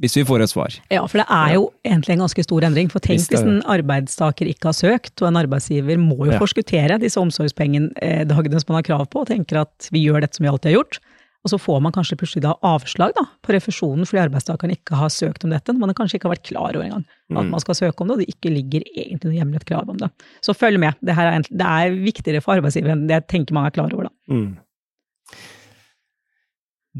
hvis 0.03 0.17
vi 0.19 0.25
får 0.27 0.43
et 0.43 0.51
svar. 0.51 0.75
Ja, 0.91 1.05
for 1.07 1.21
det 1.21 1.25
er 1.31 1.53
jo 1.55 1.69
egentlig 1.87 2.17
en 2.17 2.25
ganske 2.25 2.43
stor 2.43 2.65
endring. 2.67 2.91
For 2.91 3.03
tenk 3.03 3.21
hvis, 3.21 3.29
hvis 3.31 3.45
en 3.47 3.61
arbeidstaker 3.71 4.49
ikke 4.51 4.67
har 4.69 4.75
søkt, 4.75 5.15
og 5.21 5.29
en 5.29 5.39
arbeidsgiver 5.39 5.99
må 6.01 6.25
jo 6.25 6.33
ja. 6.33 6.41
forskuttere 6.41 6.99
disse 6.99 7.21
omsorgspengedagene 7.21 8.59
som 8.59 8.73
man 8.73 8.81
har 8.81 8.87
krav 8.89 9.07
på, 9.13 9.23
og 9.23 9.31
tenker 9.31 9.63
at 9.63 9.87
vi 9.95 10.03
gjør 10.03 10.25
dette 10.25 10.39
som 10.39 10.43
vi 10.43 10.51
alltid 10.51 10.73
har 10.73 10.81
gjort. 10.81 10.99
Og 11.43 11.51
så 11.51 11.59
får 11.59 11.79
man 11.83 11.91
kanskje 11.91 12.15
plutselig 12.19 12.43
da 12.45 12.53
avslag 12.63 13.11
da, 13.17 13.25
på 13.43 13.51
refusjonen 13.51 14.07
fordi 14.07 14.21
arbeidstakeren 14.21 14.75
ikke 14.77 14.95
har 14.95 15.11
søkt 15.11 15.43
om 15.43 15.51
dette. 15.51 15.75
Man 15.75 15.91
har 15.91 15.97
kanskje 15.97 16.19
ikke 16.19 16.31
vært 16.31 16.45
klar 16.47 16.71
over 16.71 16.85
engang 16.85 17.03
at 17.03 17.47
mm. 17.47 17.49
man 17.51 17.63
skal 17.63 17.75
søke 17.79 18.03
om 18.03 18.11
det, 18.11 18.15
og 18.15 18.21
det 18.23 18.35
ikke 18.35 18.51
ligger 18.53 18.85
egentlig 18.93 19.27
noe 19.27 19.39
hjemlet 19.39 19.65
krav 19.67 19.91
om 19.91 19.99
det. 19.99 20.07
Så 20.45 20.55
følg 20.55 20.79
med. 20.79 20.95
Det, 21.03 21.15
er, 21.15 21.43
det 21.43 21.67
er 21.67 21.97
viktigere 21.99 22.43
for 22.43 22.55
arbeidsgiver 22.55 22.95
enn 22.95 23.07
det 23.09 23.19
jeg 23.19 23.27
tenker 23.35 23.57
man 23.57 23.67
er 23.67 23.75
klar 23.75 23.91
over, 23.91 24.07
da. 24.07 24.13
Mm. 24.31 24.53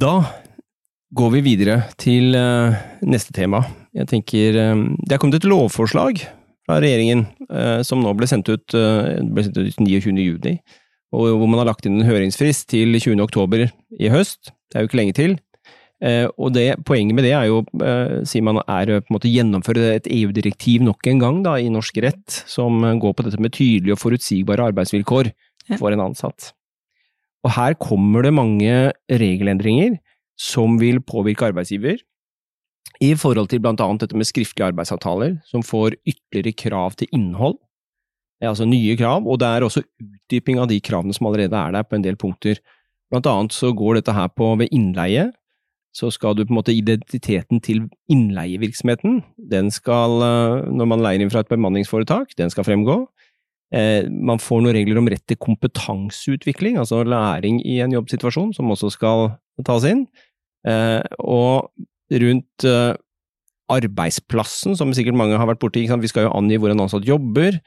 Da 0.04 0.14
går 1.14 1.34
vi 1.36 1.44
videre 1.46 1.82
til 2.02 2.34
uh, 2.38 2.74
neste 3.06 3.34
tema. 3.36 3.64
Jeg 3.94 4.10
tenker 4.10 4.58
um, 4.74 4.86
Det 5.04 5.16
er 5.16 5.22
kommet 5.22 5.38
et 5.38 5.50
lovforslag 5.50 6.24
fra 6.66 6.80
regjeringen 6.82 7.26
uh, 7.52 7.82
som 7.86 8.02
nå 8.02 8.14
ble 8.18 8.30
sendt 8.30 8.50
ut, 8.50 8.66
ble 8.74 9.46
sendt 9.46 9.60
ut 9.60 9.82
29. 9.84 10.14
juni, 10.18 10.58
og 11.14 11.34
hvor 11.38 11.50
man 11.50 11.62
har 11.62 11.70
lagt 11.70 11.86
inn 11.86 12.00
en 12.00 12.08
høringsfrist 12.08 12.70
til 12.74 12.96
20. 12.98 13.20
oktober 13.22 13.68
i 13.68 14.14
høst. 14.14 14.54
Det 14.72 14.80
er 14.80 14.86
jo 14.86 14.90
ikke 14.90 15.02
lenge 15.04 15.18
til. 15.18 15.36
og 16.42 16.56
det, 16.56 16.80
Poenget 16.88 17.16
med 17.16 17.28
det 17.28 17.36
er 17.38 17.46
jo, 17.52 17.60
sier 18.26 18.42
man, 18.44 18.58
er 18.66 18.90
på 18.98 19.12
en 19.12 19.16
måte 19.20 19.30
gjennomføre 19.30 19.92
et 20.00 20.10
EU-direktiv 20.10 20.82
nok 20.82 21.06
en 21.12 21.22
gang 21.22 21.38
da, 21.46 21.54
i 21.62 21.70
norsk 21.70 22.00
rett, 22.02 22.40
som 22.50 22.82
går 22.82 23.14
på 23.14 23.28
dette 23.28 23.38
med 23.38 23.54
tydelige 23.54 23.94
og 23.94 24.02
forutsigbare 24.02 24.72
arbeidsvilkår 24.72 25.30
for 25.78 25.94
en 25.94 26.02
ansatt. 26.08 26.50
Og 27.46 27.54
her 27.60 27.78
kommer 27.78 28.26
det 28.26 28.34
mange 28.34 28.74
regelendringer 29.14 30.00
som 30.44 30.80
vil 30.82 31.00
påvirke 31.04 31.48
arbeidsgiver, 31.52 32.02
i 33.02 33.14
forhold 33.20 33.50
til 33.52 33.62
blant 33.64 33.82
annet 33.82 34.04
dette 34.04 34.18
med 34.18 34.28
skriftlige 34.28 34.68
arbeidsavtaler, 34.70 35.38
som 35.50 35.64
får 35.66 35.96
ytterligere 36.04 36.56
krav 36.66 36.98
til 37.00 37.10
innhold, 37.16 37.58
altså 38.44 38.68
nye 38.68 38.96
krav, 39.00 39.24
og 39.24 39.40
det 39.40 39.50
er 39.50 39.66
også 39.66 39.86
utdyping 40.04 40.60
av 40.60 40.68
de 40.72 40.80
kravene 40.84 41.16
som 41.16 41.30
allerede 41.30 41.56
er 41.56 41.76
der 41.76 41.88
på 41.88 41.96
en 41.98 42.04
del 42.04 42.20
punkter. 42.20 42.60
Blant 43.12 43.30
annet 43.30 43.56
så 43.56 43.72
går 43.76 44.00
dette 44.00 44.16
her 44.16 44.30
på 44.36 44.52
ved 44.60 44.74
innleie, 44.76 45.30
så 45.94 46.10
skal 46.12 46.36
du 46.36 46.42
på 46.44 46.52
en 46.52 46.58
måte 46.58 46.74
identiteten 46.74 47.62
til 47.64 47.86
innleievirksomheten, 48.12 49.22
den 49.38 49.70
skal, 49.72 50.18
eh, 50.26 50.70
når 50.74 50.90
man 50.90 51.04
leier 51.06 51.22
inn 51.22 51.30
fra 51.30 51.44
et 51.46 51.52
bemanningsforetak, 51.52 52.34
den 52.36 52.50
skal 52.50 52.66
fremgå. 52.66 53.04
Eh, 53.74 54.10
man 54.10 54.42
får 54.42 54.62
noen 54.62 54.76
regler 54.76 54.98
om 54.98 55.08
rett 55.08 55.26
til 55.30 55.38
kompetanseutvikling, 55.38 56.78
altså 56.78 57.04
læring 57.06 57.62
i 57.66 57.80
en 57.86 57.94
jobbsituasjon, 57.94 58.54
som 58.54 58.70
også 58.74 58.92
skal 58.92 59.38
tas 59.66 59.86
inn. 59.86 60.08
Eh, 60.68 61.02
og 61.20 61.72
rundt 62.24 62.68
eh, 62.68 62.94
arbeidsplassen, 63.74 64.78
som 64.78 64.94
sikkert 64.96 65.18
mange 65.18 65.40
har 65.40 65.50
vært 65.50 65.62
borti. 65.64 65.86
Vi 65.88 66.12
skal 66.12 66.28
jo 66.28 66.36
angi 66.36 66.60
hvor 66.62 66.74
en 66.74 66.84
ansatt 66.86 67.08
jobber, 67.08 67.60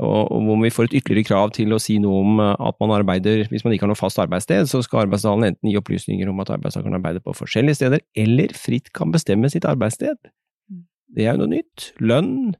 og 0.00 0.30
om 0.32 0.62
vi 0.64 0.72
får 0.72 0.88
et 0.88 0.94
ytterligere 1.02 1.28
krav 1.28 1.50
til 1.52 1.74
å 1.76 1.80
si 1.82 1.98
noe 2.00 2.22
om 2.24 2.40
eh, 2.40 2.54
at 2.64 2.78
man 2.80 2.94
arbeider 2.96 3.44
Hvis 3.50 3.64
man 3.64 3.74
ikke 3.74 3.84
har 3.84 3.92
noe 3.92 4.00
fast 4.00 4.20
arbeidssted, 4.22 4.70
så 4.70 4.80
skal 4.84 5.04
arbeidsdalen 5.06 5.50
enten 5.50 5.68
gi 5.68 5.76
opplysninger 5.80 6.30
om 6.32 6.40
at 6.44 6.52
arbeidstakeren 6.54 6.96
arbeider 6.96 7.24
på 7.24 7.36
forskjellige 7.36 7.80
steder, 7.82 8.04
eller 8.16 8.54
fritt 8.56 8.92
kan 8.96 9.12
bestemme 9.12 9.50
sitt 9.52 9.68
arbeidssted. 9.68 10.16
Mm. 10.72 10.84
Det 11.16 11.26
er 11.26 11.36
jo 11.36 11.44
noe 11.44 11.54
nytt. 11.58 11.92
Lønn. 12.00 12.54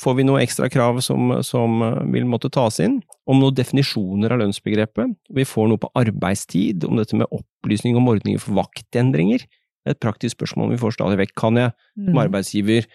Får 0.00 0.14
vi 0.18 0.24
noe 0.26 0.42
ekstra 0.44 0.68
krav 0.72 1.00
som, 1.04 1.32
som 1.46 1.80
vil 2.14 2.26
måtte 2.30 2.50
tas 2.52 2.78
inn? 2.82 3.00
Om 3.30 3.40
noen 3.42 3.56
definisjoner 3.56 4.34
av 4.34 4.42
lønnsbegrepet? 4.42 5.16
Vi 5.34 5.46
får 5.48 5.70
noe 5.70 5.80
på 5.82 5.90
arbeidstid, 5.98 6.86
om 6.86 7.00
dette 7.00 7.18
med 7.18 7.30
opplysning 7.34 7.98
om 7.98 8.10
ordninger 8.12 8.42
for 8.42 8.58
vaktendringer. 8.60 9.46
Et 9.88 9.98
praktisk 10.00 10.36
spørsmål 10.38 10.74
vi 10.74 10.80
får 10.80 10.96
stadig 10.98 11.18
vekk. 11.22 11.34
Kan 11.40 11.58
jeg 11.60 11.72
som 11.72 12.12
mm. 12.12 12.22
arbeidsgiver, 12.26 12.86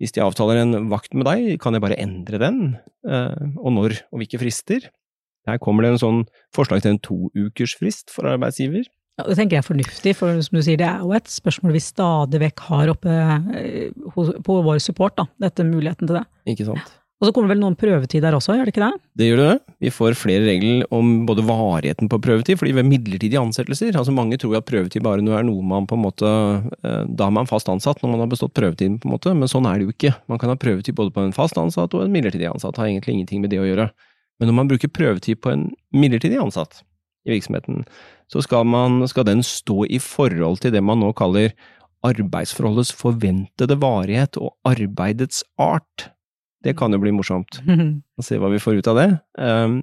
hvis 0.00 0.16
de 0.16 0.24
avtaler 0.24 0.62
en 0.62 0.88
vakt 0.90 1.14
med 1.14 1.28
deg, 1.28 1.52
kan 1.62 1.76
jeg 1.76 1.84
bare 1.84 2.00
endre 2.00 2.40
den? 2.42 2.60
Eh, 3.06 3.44
og 3.60 3.76
når, 3.76 4.00
og 4.10 4.22
hvilke 4.22 4.40
frister? 4.42 4.88
Her 5.48 5.58
kommer 5.62 5.84
det 5.84 5.94
en 5.94 6.02
sånn 6.02 6.20
forslag 6.54 6.84
til 6.84 6.94
en 6.94 7.02
toukersfrist 7.02 8.12
for 8.14 8.30
arbeidsgiver. 8.30 8.86
Ja, 9.20 9.26
Det 9.28 9.36
tenker 9.36 9.58
jeg 9.58 9.62
er 9.62 9.68
fornuftig, 9.68 10.16
for 10.16 10.40
som 10.40 10.56
du 10.56 10.62
sier, 10.64 10.80
det 10.80 10.88
er 10.88 11.04
jo 11.04 11.12
et 11.12 11.28
spørsmål 11.28 11.74
vi 11.76 11.84
stadig 11.84 12.40
vekk 12.46 12.64
har 12.70 12.92
oppe 12.94 13.12
eh, 13.12 13.92
på 14.16 14.58
vår 14.64 14.80
support, 14.80 15.18
da, 15.20 15.28
dette 15.42 15.66
muligheten 15.68 16.08
til 16.08 16.16
det. 16.16 16.26
Ikke 16.54 16.68
sant. 16.70 16.98
Og 17.22 17.28
så 17.28 17.34
kommer 17.36 17.52
vel 17.52 17.60
noen 17.62 17.76
prøvetid 17.78 18.24
der 18.24 18.34
også, 18.34 18.56
gjør 18.58 18.66
det 18.66 18.72
ikke 18.72 18.82
det? 18.82 19.02
Det 19.20 19.26
gjør 19.28 19.40
det. 19.44 19.50
Vi 19.84 19.92
får 19.94 20.16
flere 20.18 20.42
regler 20.42 20.80
om 20.90 21.12
både 21.28 21.44
varigheten 21.46 22.08
på 22.10 22.18
prøvetid, 22.24 22.58
fordi 22.58 22.72
ved 22.74 22.88
midlertidige 22.88 23.38
ansettelser 23.38 23.94
altså 23.94 24.14
Mange 24.16 24.40
tror 24.42 24.56
at 24.58 24.66
prøvetid 24.66 25.04
bare 25.06 25.22
er 25.22 25.46
noe 25.46 25.62
man 25.62 25.86
på 25.86 25.94
en 25.94 26.02
måte 26.02 26.26
eh, 26.26 27.04
Da 27.06 27.28
er 27.28 27.36
man 27.36 27.46
fast 27.46 27.70
ansatt 27.70 28.02
når 28.02 28.16
man 28.16 28.24
har 28.24 28.32
bestått 28.32 28.56
prøvetiden, 28.58 28.98
på 28.98 29.06
en 29.06 29.14
måte, 29.14 29.36
men 29.38 29.46
sånn 29.46 29.68
er 29.70 29.78
det 29.78 29.86
jo 29.86 29.94
ikke. 29.94 30.16
Man 30.32 30.42
kan 30.42 30.50
ha 30.50 30.58
prøvetid 30.58 30.98
både 30.98 31.14
på 31.14 31.22
en 31.22 31.36
fast 31.36 31.60
ansatt 31.62 31.94
og 31.94 32.02
en 32.02 32.16
midlertidig 32.16 32.50
ansatt, 32.50 32.74
det 32.74 32.82
har 32.82 32.90
egentlig 32.90 33.20
ingenting 33.20 33.44
med 33.44 33.54
det 33.54 33.62
å 33.62 33.68
gjøre. 33.68 33.92
Men 34.40 34.50
når 34.50 34.58
man 34.58 34.72
bruker 34.72 34.90
prøvetid 34.90 35.38
på 35.44 35.52
en 35.52 35.68
midlertidig 35.94 36.42
ansatt 36.42 36.82
i 37.26 37.34
virksomheten, 37.34 37.84
så 38.32 38.42
skal, 38.42 38.66
man, 38.66 39.02
skal 39.10 39.26
den 39.28 39.42
stå 39.46 39.84
i 39.86 40.00
forhold 40.02 40.62
til 40.62 40.74
det 40.74 40.82
man 40.84 41.02
nå 41.02 41.12
kaller 41.18 41.52
arbeidsforholdets 42.06 42.90
forventede 42.98 43.76
varighet 43.78 44.38
og 44.40 44.56
arbeidets 44.66 45.44
art. 45.60 46.08
Det 46.62 46.74
kan 46.78 46.94
jo 46.94 47.00
bli 47.02 47.14
morsomt 47.14 47.60
å 48.18 48.24
se 48.26 48.38
hva 48.40 48.50
vi 48.52 48.62
får 48.62 48.80
ut 48.80 48.90
av 48.90 48.98
det. 48.98 49.08
Ehm, 49.42 49.80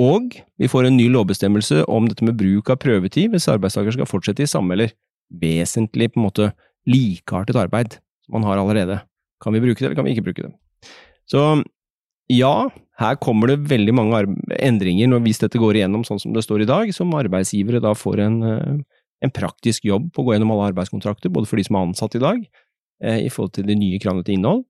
og 0.00 0.34
vi 0.58 0.70
får 0.70 0.88
en 0.88 0.96
ny 0.98 1.06
lovbestemmelse 1.14 1.84
om 1.90 2.08
dette 2.10 2.26
med 2.26 2.38
bruk 2.38 2.70
av 2.72 2.80
prøvetid 2.82 3.30
hvis 3.30 3.50
arbeidstaker 3.50 3.94
skal 3.94 4.10
fortsette 4.10 4.42
i 4.42 4.50
samme 4.50 4.74
eller 4.74 4.94
vesentlig 5.42 6.10
på 6.12 6.20
en 6.20 6.26
måte 6.26 6.48
likeartet 6.90 7.58
arbeid 7.58 7.98
som 8.26 8.38
man 8.38 8.46
har 8.48 8.60
allerede. 8.60 9.00
Kan 9.42 9.54
vi 9.54 9.62
bruke 9.62 9.78
det, 9.78 9.88
eller 9.88 9.98
kan 9.98 10.06
vi 10.06 10.14
ikke 10.14 10.26
bruke 10.28 10.48
det? 10.48 10.54
Så 11.30 11.62
ja, 12.32 12.70
her 13.00 13.16
kommer 13.20 13.50
det 13.50 13.64
veldig 13.68 13.94
mange 13.96 14.20
endringer 14.62 15.10
når 15.10 15.24
hvis 15.26 15.42
dette 15.42 15.60
går 15.60 15.80
igjennom 15.80 16.04
sånn 16.06 16.20
som 16.22 16.34
det 16.34 16.44
står 16.46 16.64
i 16.64 16.68
dag, 16.70 16.92
som 16.94 17.14
arbeidsgivere 17.16 17.82
da 17.84 17.94
får 17.98 18.22
en, 18.24 18.36
eh, 18.42 19.00
en 19.24 19.34
praktisk 19.34 19.84
jobb 19.84 20.12
på 20.14 20.22
å 20.22 20.28
gå 20.28 20.36
gjennom 20.36 20.54
alle 20.54 20.70
arbeidskontrakter, 20.72 21.32
både 21.32 21.50
for 21.50 21.60
de 21.60 21.66
som 21.66 21.76
er 21.76 21.88
ansatt 21.88 22.14
i 22.14 22.22
dag, 22.22 22.46
eh, 23.02 23.26
i 23.26 23.28
forhold 23.28 23.54
til 23.54 23.66
de 23.66 23.76
nye 23.76 23.98
kravene 23.98 24.24
til 24.24 24.38
innhold, 24.38 24.64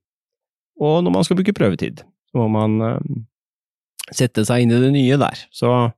og 0.80 1.04
når 1.04 1.12
man 1.12 1.24
skal 1.24 1.36
bruke 1.36 1.54
prøvetid, 1.54 2.02
så 2.32 2.40
må 2.42 2.48
man 2.50 2.80
uh, 2.82 2.98
sette 4.10 4.42
seg 4.42 4.64
inn 4.64 4.72
i 4.74 4.80
det 4.82 4.90
nye 4.90 5.16
der. 5.20 5.38
Så 5.54 5.92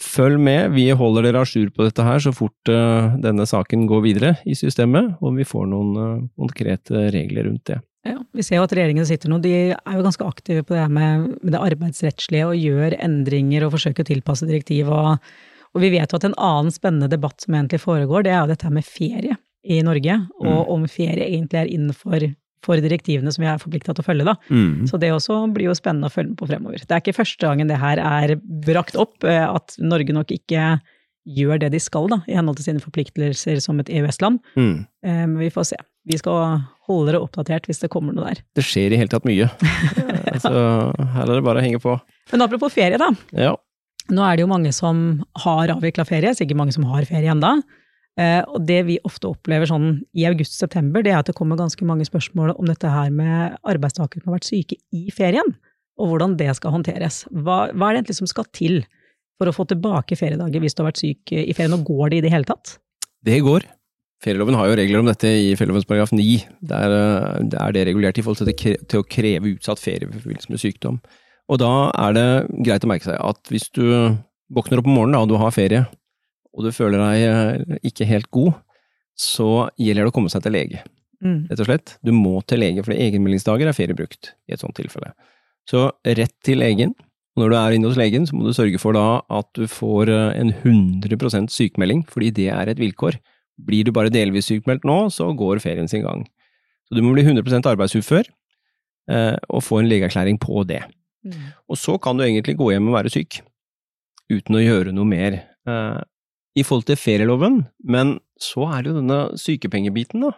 følg 0.00 0.40
med, 0.40 0.72
vi 0.72 0.88
holder 0.96 1.28
dere 1.28 1.42
a 1.42 1.44
jour 1.44 1.68
på 1.68 1.84
dette 1.84 2.02
her 2.02 2.18
så 2.18 2.32
fort 2.32 2.56
denne 2.64 3.44
saken 3.46 3.84
går 3.86 4.00
videre 4.02 4.30
i 4.48 4.56
systemet, 4.56 5.18
og 5.20 5.36
vi 5.36 5.44
får 5.44 5.68
noen 5.68 6.30
konkrete 6.34 7.12
regler 7.12 7.50
rundt 7.50 7.66
det. 7.68 7.82
Ja, 8.06 8.18
Vi 8.34 8.42
ser 8.42 8.58
jo 8.58 8.66
at 8.66 8.74
regjeringen 8.74 9.06
sitter 9.06 9.30
nå, 9.30 9.38
de 9.44 9.54
er 9.70 9.94
jo 9.96 10.02
ganske 10.02 10.26
aktive 10.26 10.64
på 10.66 10.74
det 10.74 10.88
med, 10.90 11.28
med 11.38 11.54
det 11.54 11.62
arbeidsrettslige 11.62 12.48
og 12.50 12.58
gjør 12.58 12.96
endringer 12.98 13.66
og 13.66 13.76
forsøker 13.76 14.02
å 14.02 14.10
tilpasse 14.10 14.48
direktiv. 14.48 14.90
Og, 14.90 15.32
og 15.72 15.84
vi 15.84 15.92
vet 15.94 16.10
jo 16.10 16.18
at 16.18 16.26
en 16.26 16.38
annen 16.38 16.74
spennende 16.74 17.10
debatt 17.12 17.44
som 17.44 17.54
egentlig 17.54 17.82
foregår, 17.84 18.26
det 18.26 18.34
er 18.34 18.40
jo 18.40 18.52
dette 18.52 18.72
med 18.74 18.86
ferie 18.88 19.38
i 19.62 19.78
Norge, 19.86 20.16
og 20.42 20.56
mm. 20.58 20.70
om 20.74 20.86
ferie 20.90 21.28
egentlig 21.28 21.60
er 21.60 21.70
innenfor 21.70 22.32
for 22.62 22.78
direktivene 22.78 23.32
som 23.34 23.42
vi 23.42 23.50
er 23.50 23.60
forplikta 23.62 23.94
til 23.94 24.04
å 24.04 24.06
følge. 24.06 24.26
Da. 24.28 24.36
Mm. 24.54 24.86
Så 24.90 24.98
det 25.02 25.10
også 25.14 25.40
blir 25.54 25.68
jo 25.68 25.76
spennende 25.78 26.10
å 26.10 26.14
følge 26.14 26.32
med 26.32 26.40
på 26.40 26.48
fremover. 26.50 26.82
Det 26.82 26.94
er 26.94 27.02
ikke 27.02 27.16
første 27.16 27.48
gangen 27.48 27.70
det 27.70 27.80
her 27.82 27.98
er 28.02 28.36
brakt 28.66 28.98
opp, 28.98 29.16
eh, 29.26 29.42
at 29.42 29.74
Norge 29.82 30.14
nok 30.14 30.30
ikke 30.34 30.76
gjør 31.22 31.62
det 31.62 31.72
de 31.74 31.80
skal, 31.82 32.08
da, 32.10 32.20
i 32.30 32.36
henhold 32.38 32.58
til 32.58 32.70
sine 32.70 32.82
forpliktelser 32.82 33.60
som 33.62 33.82
et 33.82 33.90
EØS-land. 33.90 34.40
Mm. 34.58 34.76
Eh, 35.06 35.24
men 35.24 35.38
vi 35.42 35.50
får 35.54 35.72
se. 35.72 35.80
Vi 36.10 36.18
skal 36.18 36.62
holde 36.92 37.12
dere 37.12 37.22
oppdatert 37.24 37.68
hvis 37.68 37.82
det 37.82 37.90
kommer 37.92 38.14
noe 38.16 38.30
der. 38.30 38.42
Det 38.56 38.64
skjer 38.66 38.94
i 38.94 39.00
hele 39.00 39.12
tatt 39.12 39.26
mye. 39.28 39.48
Så 40.44 40.52
her 40.52 41.26
er 41.26 41.34
det 41.34 41.44
bare 41.44 41.62
å 41.62 41.64
henge 41.64 41.82
på. 41.82 41.96
Men 42.32 42.44
apropos 42.46 42.74
ferie, 42.74 43.00
da. 43.00 43.10
Ja. 43.36 43.54
Nå 44.12 44.24
er 44.26 44.36
det 44.36 44.44
jo 44.44 44.50
mange 44.50 44.72
som 44.74 45.22
har 45.44 45.72
avvikla 45.74 46.06
ferie, 46.08 46.34
sikkert 46.36 46.58
mange 46.58 46.74
som 46.74 46.86
har 46.90 47.06
ferie 47.08 47.30
enda. 47.32 47.56
Eh, 48.20 48.40
og 48.44 48.64
det 48.68 48.80
vi 48.88 48.98
ofte 49.08 49.30
opplever 49.30 49.68
sånn 49.70 50.02
i 50.12 50.26
august-september, 50.28 51.04
det 51.04 51.14
er 51.14 51.20
at 51.22 51.30
det 51.30 51.36
kommer 51.38 51.60
ganske 51.60 51.86
mange 51.88 52.04
spørsmål 52.08 52.54
om 52.58 52.68
dette 52.68 52.90
her 52.90 53.12
med 53.14 53.56
arbeidstakere 53.68 54.20
som 54.20 54.32
har 54.32 54.40
vært 54.40 54.50
syke 54.50 54.78
i 54.92 55.06
ferien, 55.14 55.54
og 56.00 56.10
hvordan 56.10 56.36
det 56.40 56.50
skal 56.58 56.74
håndteres. 56.74 57.22
Hva, 57.30 57.70
hva 57.72 57.88
er 57.88 57.96
det 57.96 58.02
egentlig 58.02 58.20
som 58.20 58.30
skal 58.30 58.48
til 58.52 58.82
for 59.40 59.48
å 59.48 59.54
få 59.56 59.66
tilbake 59.70 60.18
feriedager 60.18 60.60
hvis 60.62 60.76
du 60.76 60.82
har 60.82 60.90
vært 60.90 61.00
syk 61.00 61.32
i 61.32 61.54
ferien, 61.56 61.76
og 61.76 61.86
går 61.88 62.12
det 62.12 62.20
i 62.20 62.26
det 62.26 62.34
hele 62.34 62.48
tatt? 62.48 62.76
Det 63.24 63.38
går. 63.44 63.64
Ferieloven 64.22 64.54
har 64.54 64.68
jo 64.70 64.76
regler 64.78 65.02
om 65.02 65.08
dette 65.10 65.26
i 65.26 65.54
ferielovens 65.58 65.86
paragraf 65.88 66.12
9. 66.14 66.24
Der, 66.70 66.92
der 67.42 67.58
er 67.58 67.74
det 67.74 67.86
regulert 67.88 68.20
i 68.20 68.22
forhold 68.22 68.38
til, 68.38 68.52
det, 68.52 68.84
til 68.90 69.02
å 69.02 69.06
kreve 69.08 69.50
utsatt 69.56 69.82
ferie 69.82 70.06
i 70.06 70.12
forbindelse 70.12 70.52
med 70.52 70.62
sykdom. 70.62 71.00
Og 71.50 71.58
da 71.58 71.72
er 72.04 72.14
det 72.14 72.28
greit 72.62 72.86
å 72.86 72.90
merke 72.90 73.08
seg 73.08 73.18
at 73.18 73.50
hvis 73.50 73.66
du 73.74 73.82
våkner 74.52 74.80
opp 74.80 74.88
om 74.88 74.94
morgenen 74.94 75.18
da, 75.18 75.24
og 75.24 75.32
du 75.32 75.40
har 75.40 75.54
ferie, 75.54 75.82
og 76.52 76.66
du 76.66 76.74
føler 76.74 77.00
deg 77.00 77.26
eh, 77.26 77.78
ikke 77.90 78.08
helt 78.08 78.28
god, 78.34 78.58
så 79.18 79.68
gjelder 79.80 80.06
det 80.06 80.12
å 80.12 80.14
komme 80.14 80.32
seg 80.32 80.44
til 80.44 80.54
lege. 80.54 80.82
Mm. 81.22 81.48
Rett 81.50 81.62
og 81.62 81.68
slett. 81.68 81.94
Du 82.04 82.12
må 82.14 82.38
til 82.46 82.62
lege, 82.62 82.84
for 82.84 82.94
egenmeldingsdager 82.94 83.68
er 83.68 83.76
feriebrukt 83.76 84.32
i 84.48 84.54
et 84.54 84.62
sånt 84.62 84.76
tilfelle. 84.78 85.12
Så 85.68 85.88
rett 86.04 86.34
til 86.44 86.62
legen. 86.62 86.94
Når 87.38 87.48
du 87.48 87.56
er 87.56 87.74
inne 87.74 87.88
hos 87.88 87.96
legen, 87.96 88.26
så 88.28 88.36
må 88.36 88.44
du 88.44 88.52
sørge 88.52 88.80
for 88.82 88.96
da 88.96 89.22
at 89.32 89.48
du 89.56 89.64
får 89.70 90.12
eh, 90.12 90.40
en 90.42 90.52
100% 90.54 91.52
sykemelding, 91.52 92.04
fordi 92.10 92.32
det 92.42 92.50
er 92.52 92.70
et 92.70 92.82
vilkår. 92.82 93.18
Blir 93.62 93.86
du 93.86 93.92
bare 93.94 94.12
delvis 94.12 94.50
sykmeldt 94.50 94.86
nå, 94.88 94.98
så 95.14 95.30
går 95.36 95.62
ferien 95.62 95.90
sin 95.90 96.04
gang. 96.06 96.24
Så 96.88 96.96
du 96.98 97.02
må 97.04 97.14
bli 97.14 97.24
100 97.24 97.62
arbeidsufør, 97.70 98.28
eh, 99.10 99.36
og 99.48 99.64
få 99.64 99.80
en 99.80 99.90
legeerklæring 99.90 100.40
på 100.42 100.64
det. 100.68 100.82
Mm. 101.22 101.52
Og 101.70 101.78
så 101.78 101.96
kan 102.02 102.18
du 102.18 102.24
egentlig 102.26 102.56
gå 102.58 102.72
hjem 102.72 102.90
og 102.90 102.98
være 102.98 103.12
syk, 103.14 103.40
uten 104.32 104.58
å 104.58 104.64
gjøre 104.64 104.94
noe 104.96 105.06
mer 105.06 105.42
i 106.58 106.64
forhold 106.66 106.88
til 106.88 106.98
ferieloven, 106.98 107.62
men 107.86 108.16
så 108.40 108.66
er 108.74 108.82
det 108.82 108.90
jo 108.90 108.98
denne 108.98 109.20
sykepengebiten, 109.40 110.24
da, 110.26 110.32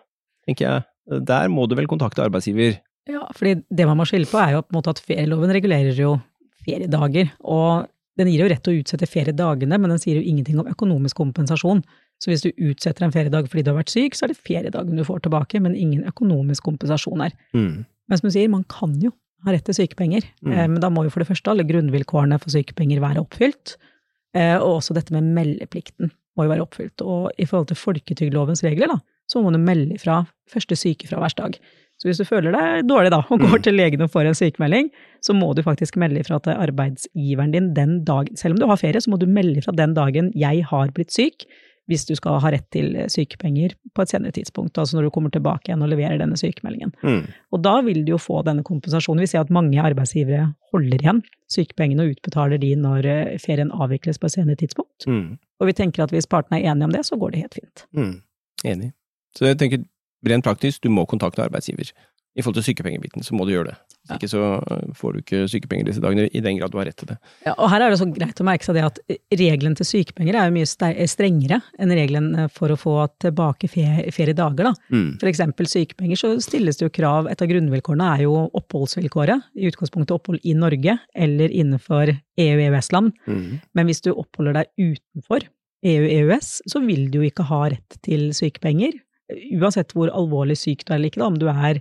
tenker 0.46 0.66
jeg. 0.66 0.84
Der 1.26 1.50
må 1.52 1.66
du 1.68 1.74
vel 1.78 1.88
kontakte 1.90 2.24
arbeidsgiver? 2.24 2.78
Ja, 3.10 3.26
fordi 3.36 3.58
det 3.68 3.88
man 3.88 3.98
må 4.00 4.06
skille 4.08 4.28
på 4.28 4.38
er 4.40 4.54
jo 4.54 4.62
på 4.64 4.72
en 4.72 4.78
måte 4.78 4.94
at 4.94 5.02
ferieloven 5.04 5.52
regulerer 5.52 5.96
jo 5.98 6.14
feriedager, 6.64 7.34
og 7.44 7.90
den 8.18 8.30
gir 8.30 8.44
jo 8.44 8.48
rett 8.52 8.62
til 8.64 8.76
å 8.76 8.82
utsette 8.84 9.10
feriedagene, 9.10 9.78
men 9.80 9.92
den 9.92 10.00
sier 10.00 10.20
jo 10.20 10.24
ingenting 10.24 10.60
om 10.62 10.70
økonomisk 10.70 11.18
kompensasjon. 11.18 11.82
Så 12.22 12.30
hvis 12.30 12.44
du 12.44 12.50
utsetter 12.70 13.04
en 13.04 13.12
feriedag 13.12 13.50
fordi 13.50 13.64
du 13.66 13.72
har 13.72 13.80
vært 13.82 13.92
syk, 13.92 14.16
så 14.16 14.26
er 14.26 14.32
det 14.32 14.40
feriedagen 14.40 14.96
du 14.96 15.04
får 15.06 15.24
tilbake, 15.26 15.60
men 15.60 15.76
ingen 15.76 16.06
økonomisk 16.08 16.64
kompensasjon 16.64 17.24
her. 17.26 17.34
Mm. 17.56 17.84
Men 17.84 18.20
som 18.20 18.28
du 18.28 18.34
sier, 18.34 18.52
man 18.52 18.64
kan 18.70 18.94
jo 19.02 19.12
ha 19.44 19.52
rett 19.52 19.66
til 19.68 19.76
sykepenger, 19.76 20.24
mm. 20.44 20.52
Eh, 20.52 20.68
men 20.72 20.80
da 20.80 20.90
må 20.92 21.04
jo 21.04 21.12
for 21.12 21.24
det 21.24 21.28
første 21.28 21.52
alle 21.52 21.66
grunnvilkårene 21.68 22.38
for 22.40 22.54
sykepenger 22.54 23.02
være 23.04 23.24
oppfylt. 23.24 23.76
Eh, 24.34 24.56
og 24.56 24.80
også 24.80 24.96
dette 24.96 25.14
med 25.14 25.26
meldeplikten 25.36 26.12
må 26.34 26.46
jo 26.46 26.54
være 26.54 26.64
oppfylt. 26.64 27.04
Og 27.04 27.28
i 27.38 27.46
forhold 27.48 27.68
til 27.70 27.78
folketrygdlovens 27.78 28.64
regler, 28.66 28.94
da, 28.94 28.98
så 29.30 29.42
må 29.42 29.52
du 29.52 29.60
melde 29.60 29.98
fra 30.00 30.22
første 30.50 30.78
sykefraværsdag. 30.78 31.58
Så 32.00 32.08
hvis 32.08 32.18
du 32.18 32.26
føler 32.26 32.54
deg 32.54 32.88
dårlig 32.88 33.12
da, 33.14 33.20
og 33.22 33.38
går 33.44 33.60
mm. 33.60 33.62
til 33.64 33.76
legen 33.78 34.02
og 34.04 34.10
får 34.10 34.28
en 34.28 34.38
sykemelding, 34.38 34.88
så 35.22 35.36
må 35.36 35.52
du 35.54 35.62
faktisk 35.62 35.96
melde 36.00 36.24
ifra 36.24 36.40
til 36.42 36.58
arbeidsgiveren 36.58 37.54
din 37.54 37.70
den 37.76 38.00
dagen. 38.08 38.34
Selv 38.36 38.56
om 38.56 38.60
du 38.60 38.66
har 38.70 38.80
ferie, 38.80 39.00
så 39.00 39.12
må 39.12 39.20
du 39.20 39.28
melde 39.30 39.62
ifra 39.62 39.76
den 39.76 39.94
dagen 39.94 40.32
'jeg 40.34 40.66
har 40.70 40.90
blitt 40.96 41.14
syk', 41.14 41.46
hvis 41.90 42.06
du 42.08 42.14
skal 42.16 42.38
ha 42.40 42.50
rett 42.54 42.66
til 42.72 42.94
sykepenger 43.12 43.74
på 43.94 44.04
et 44.04 44.12
senere 44.14 44.32
tidspunkt, 44.32 44.78
altså 44.80 44.96
når 44.96 45.06
du 45.06 45.12
kommer 45.14 45.32
tilbake 45.34 45.68
igjen 45.68 45.84
og 45.84 45.90
leverer 45.92 46.20
denne 46.20 46.38
sykemeldingen. 46.40 46.94
Mm. 47.04 47.22
Og 47.52 47.62
da 47.64 47.74
vil 47.84 48.04
du 48.06 48.14
jo 48.14 48.20
få 48.20 48.40
denne 48.46 48.64
kompensasjonen. 48.64 49.20
Vi 49.24 49.30
ser 49.34 49.44
at 49.44 49.52
mange 49.52 49.82
arbeidsgivere 49.82 50.48
holder 50.72 51.04
igjen 51.04 51.22
sykepengene 51.52 52.06
og 52.06 52.14
utbetaler 52.16 52.60
de 52.62 52.72
når 52.80 53.08
eh, 53.10 53.34
ferien 53.42 53.72
avvikles 53.74 54.20
på 54.20 54.30
et 54.30 54.36
senere 54.38 54.60
tidspunkt. 54.60 55.06
Mm. 55.06 55.36
Og 55.60 55.70
vi 55.70 55.76
tenker 55.76 56.06
at 56.06 56.14
hvis 56.14 56.30
partene 56.30 56.62
er 56.62 56.72
enige 56.72 56.88
om 56.88 56.94
det, 56.96 57.04
så 57.06 57.20
går 57.20 57.34
det 57.34 57.44
helt 57.44 57.58
fint. 57.60 57.84
Mm. 57.92 58.14
Enig. 58.64 58.90
Så 59.36 59.50
jeg 59.50 59.60
tenker 59.60 59.84
rent 60.24 60.46
praktisk, 60.46 60.82
du 60.82 60.92
må 60.92 61.04
kontakte 61.10 61.44
arbeidsgiver 61.44 61.92
i 62.34 62.42
forhold 62.42 62.58
til 62.58 62.66
sykepengebiten, 62.66 63.22
så 63.22 63.36
må 63.36 63.46
du 63.46 63.52
gjøre 63.54 63.70
det. 63.70 63.74
Hvis 64.04 64.10
ja. 64.10 64.16
ikke 64.18 64.28
så 64.32 64.42
øh, 64.58 64.88
får 64.98 65.12
du 65.12 65.20
ikke 65.20 65.40
sykepenger 65.48 65.86
disse 65.86 66.02
dagene, 66.02 66.26
i 66.26 66.42
den 66.42 66.58
grad 66.58 66.72
du 66.72 66.80
har 66.80 66.88
rett 66.88 66.98
til 66.98 67.08
det. 67.12 67.16
Ja, 67.46 67.54
og 67.54 67.70
her 67.70 67.84
er 67.84 67.94
det 67.94 68.00
så 68.00 68.08
greit 68.10 68.42
å 68.42 68.46
merke 68.46 68.66
seg 68.66 68.76
det 68.76 68.84
at 68.88 68.98
reglene 69.38 69.78
til 69.78 69.88
sykepenger 69.88 70.38
er 70.40 70.50
jo 70.50 70.56
mye 70.56 71.06
strengere 71.08 71.60
enn 71.78 71.94
reglene 71.94 72.48
for 72.52 72.74
å 72.74 72.78
få 72.80 72.96
tilbake 73.22 73.70
feriedager. 73.70 74.66
Da. 74.66 74.74
Mm. 74.90 75.08
For 75.22 75.30
eksempel 75.30 75.70
sykepenger, 75.70 76.20
så 76.20 76.32
stilles 76.42 76.80
det 76.80 76.88
jo 76.88 76.94
krav, 76.98 77.30
et 77.30 77.44
av 77.44 77.50
grunnvilkårene 77.50 78.10
er 78.16 78.26
jo 78.26 78.36
oppholdsvilkåret. 78.60 79.48
I 79.54 79.70
utgangspunktet 79.70 80.16
opphold 80.18 80.42
i 80.42 80.56
Norge 80.58 80.98
eller 81.14 81.54
innenfor 81.54 82.12
EU-EØS-land. 82.12 83.14
Mm. 83.30 83.60
Men 83.78 83.88
hvis 83.88 84.02
du 84.04 84.10
oppholder 84.12 84.58
deg 84.58 84.90
utenfor 84.90 85.46
EU-EØS, 85.84 86.54
så 86.70 86.82
vil 86.84 87.08
du 87.12 87.20
jo 87.20 87.28
ikke 87.28 87.46
ha 87.48 87.64
rett 87.72 87.98
til 88.04 88.30
sykepenger. 88.36 88.98
Uansett 89.56 89.94
hvor 89.96 90.12
alvorlig 90.12 90.56
syk 90.60 90.84
du 90.84 90.92
er 90.92 90.98
eller 90.98 91.12
ikke, 91.12 91.22
da, 91.22 91.30
om 91.30 91.40
du 91.40 91.48
er 91.48 91.80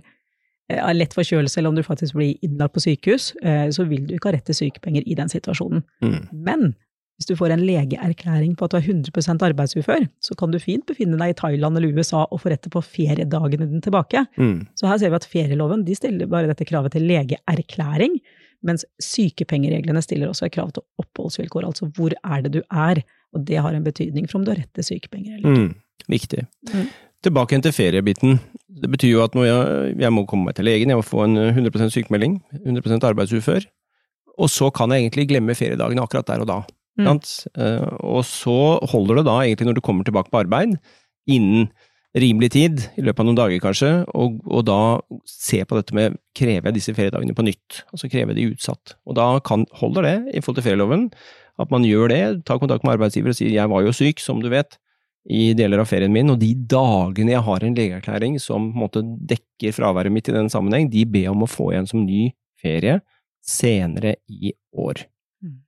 Eh, 0.72 0.94
lett 0.96 1.12
forkjølelse, 1.12 1.58
eller 1.60 1.74
om 1.74 1.76
du 1.76 1.84
faktisk 1.84 2.16
blir 2.16 2.38
innlagt 2.44 2.74
på 2.76 2.80
sykehus, 2.80 3.34
eh, 3.42 3.68
så 3.74 3.84
vil 3.88 4.06
du 4.08 4.14
ikke 4.16 4.30
ha 4.30 4.38
rett 4.38 4.46
til 4.48 4.56
sykepenger 4.62 5.04
i 5.04 5.16
den 5.18 5.28
situasjonen. 5.28 5.84
Mm. 6.00 6.22
Men 6.32 6.70
hvis 7.18 7.28
du 7.28 7.36
får 7.38 7.52
en 7.54 7.62
legeerklæring 7.62 8.56
på 8.58 8.66
at 8.66 8.72
du 8.72 8.78
er 8.78 8.86
100% 8.88 9.44
arbeidsufør, 9.46 10.06
så 10.24 10.34
kan 10.38 10.50
du 10.50 10.58
fint 10.58 10.86
befinne 10.88 11.18
deg 11.20 11.34
i 11.34 11.36
Thailand 11.38 11.78
eller 11.78 11.92
USA 11.94 12.24
og 12.24 12.40
få 12.42 12.50
rett 12.50 12.64
til 12.64 12.72
på 12.74 12.82
feriedagene 12.82 13.68
dine 13.68 13.84
tilbake. 13.84 14.24
Mm. 14.40 14.64
Så 14.74 14.88
her 14.88 14.98
ser 14.98 15.12
vi 15.12 15.20
at 15.20 15.28
ferieloven 15.28 15.84
de 15.86 15.94
stiller 15.94 16.30
bare 16.32 16.50
dette 16.50 16.66
kravet 16.66 16.96
til 16.96 17.06
legeerklæring, 17.12 18.18
mens 18.64 18.86
sykepengereglene 19.04 20.02
stiller 20.02 20.32
også 20.32 20.48
et 20.48 20.56
krav 20.56 20.72
til 20.74 20.82
oppholdsvilkår, 20.98 21.68
altså 21.68 21.90
hvor 21.94 22.16
er 22.24 22.44
det 22.46 22.56
du 22.56 22.62
er, 22.64 23.04
og 23.36 23.46
det 23.46 23.60
har 23.60 23.76
en 23.76 23.84
betydning 23.84 24.26
for 24.30 24.40
om 24.40 24.48
du 24.48 24.54
har 24.54 24.62
rett 24.64 24.72
til 24.74 24.94
sykepenger 24.94 25.36
eller 25.36 25.52
ikke. 25.52 25.68
Mm. 25.68 26.08
Viktig. 26.10 26.46
Mm. 26.72 26.88
Tilbake 27.24 27.54
igjen 27.54 27.64
til 27.64 27.72
feriebiten. 27.72 28.40
Det 28.84 28.90
betyr 28.92 29.14
jo 29.14 29.24
at 29.24 29.36
jeg, 29.40 29.94
jeg 30.02 30.12
må 30.12 30.26
komme 30.28 30.50
meg 30.50 30.58
til 30.58 30.68
legen, 30.68 30.92
jeg 30.92 31.00
må 31.00 31.06
få 31.06 31.24
en 31.24 31.38
100% 31.48 31.94
sykemelding, 31.94 32.38
100% 32.60 33.08
arbeidsufør, 33.08 33.64
og 34.34 34.50
så 34.50 34.68
kan 34.74 34.92
jeg 34.92 35.04
egentlig 35.04 35.28
glemme 35.30 35.56
feriedagene 35.56 36.04
akkurat 36.04 36.28
der 36.28 36.44
og 36.44 36.50
da. 36.50 36.60
Mm. 37.00 37.08
Eh, 37.58 37.88
og 38.06 38.22
så 38.28 38.58
holder 38.92 39.20
det 39.20 39.26
da 39.26 39.40
egentlig 39.42 39.70
når 39.70 39.78
du 39.78 39.84
kommer 39.86 40.06
tilbake 40.06 40.30
på 40.30 40.42
arbeid, 40.44 40.76
innen 41.30 41.70
rimelig 42.14 42.52
tid, 42.54 42.82
i 42.94 43.02
løpet 43.02 43.22
av 43.22 43.26
noen 43.26 43.38
dager 43.38 43.62
kanskje, 43.62 43.90
og, 44.14 44.36
og 44.46 44.66
da 44.68 44.78
se 45.26 45.64
på 45.66 45.78
dette 45.78 45.96
med 45.96 46.18
krever 46.36 46.70
jeg 46.70 46.76
disse 46.76 46.94
feriedagene 46.94 47.34
på 47.34 47.46
nytt, 47.46 47.80
altså 47.90 48.10
krever 48.10 48.34
jeg 48.34 48.38
de 48.38 48.54
utsatt. 48.54 48.94
Og 49.08 49.18
da 49.18 49.26
kan, 49.46 49.66
holder 49.80 50.06
det, 50.06 50.16
i 50.30 50.42
forhold 50.42 50.60
til 50.60 50.68
ferieloven, 50.68 51.08
at 51.62 51.74
man 51.74 51.86
gjør 51.86 52.10
det, 52.10 52.22
tar 52.46 52.60
kontakt 52.62 52.86
med 52.86 52.96
arbeidsgiver 52.96 53.34
og 53.34 53.38
sier 53.38 53.54
jeg 53.54 53.70
var 53.70 53.82
jo 53.82 53.94
syk, 53.94 54.22
som 54.22 54.42
du 54.42 54.50
vet, 54.52 54.78
i 55.24 55.54
deler 55.56 55.80
av 55.80 55.88
ferien 55.88 56.12
min, 56.12 56.32
og 56.32 56.40
de 56.42 56.50
dagene 56.68 57.32
jeg 57.32 57.44
har 57.46 57.64
en 57.64 57.76
legeerklæring 57.78 58.36
som 58.42 58.68
på 58.72 58.76
en 58.76 58.82
måte 58.82 59.02
dekker 59.32 59.72
fraværet 59.72 60.12
mitt 60.12 60.28
i 60.28 60.36
den 60.36 60.50
sammenheng, 60.52 60.90
de 60.92 61.06
ber 61.08 61.30
om 61.32 61.46
å 61.46 61.50
få 61.50 61.70
igjen 61.72 61.88
som 61.88 62.04
ny 62.04 62.28
ferie 62.60 62.98
senere 63.44 64.16
i 64.28 64.52
år. 64.72 65.06
Mm. 65.44 65.60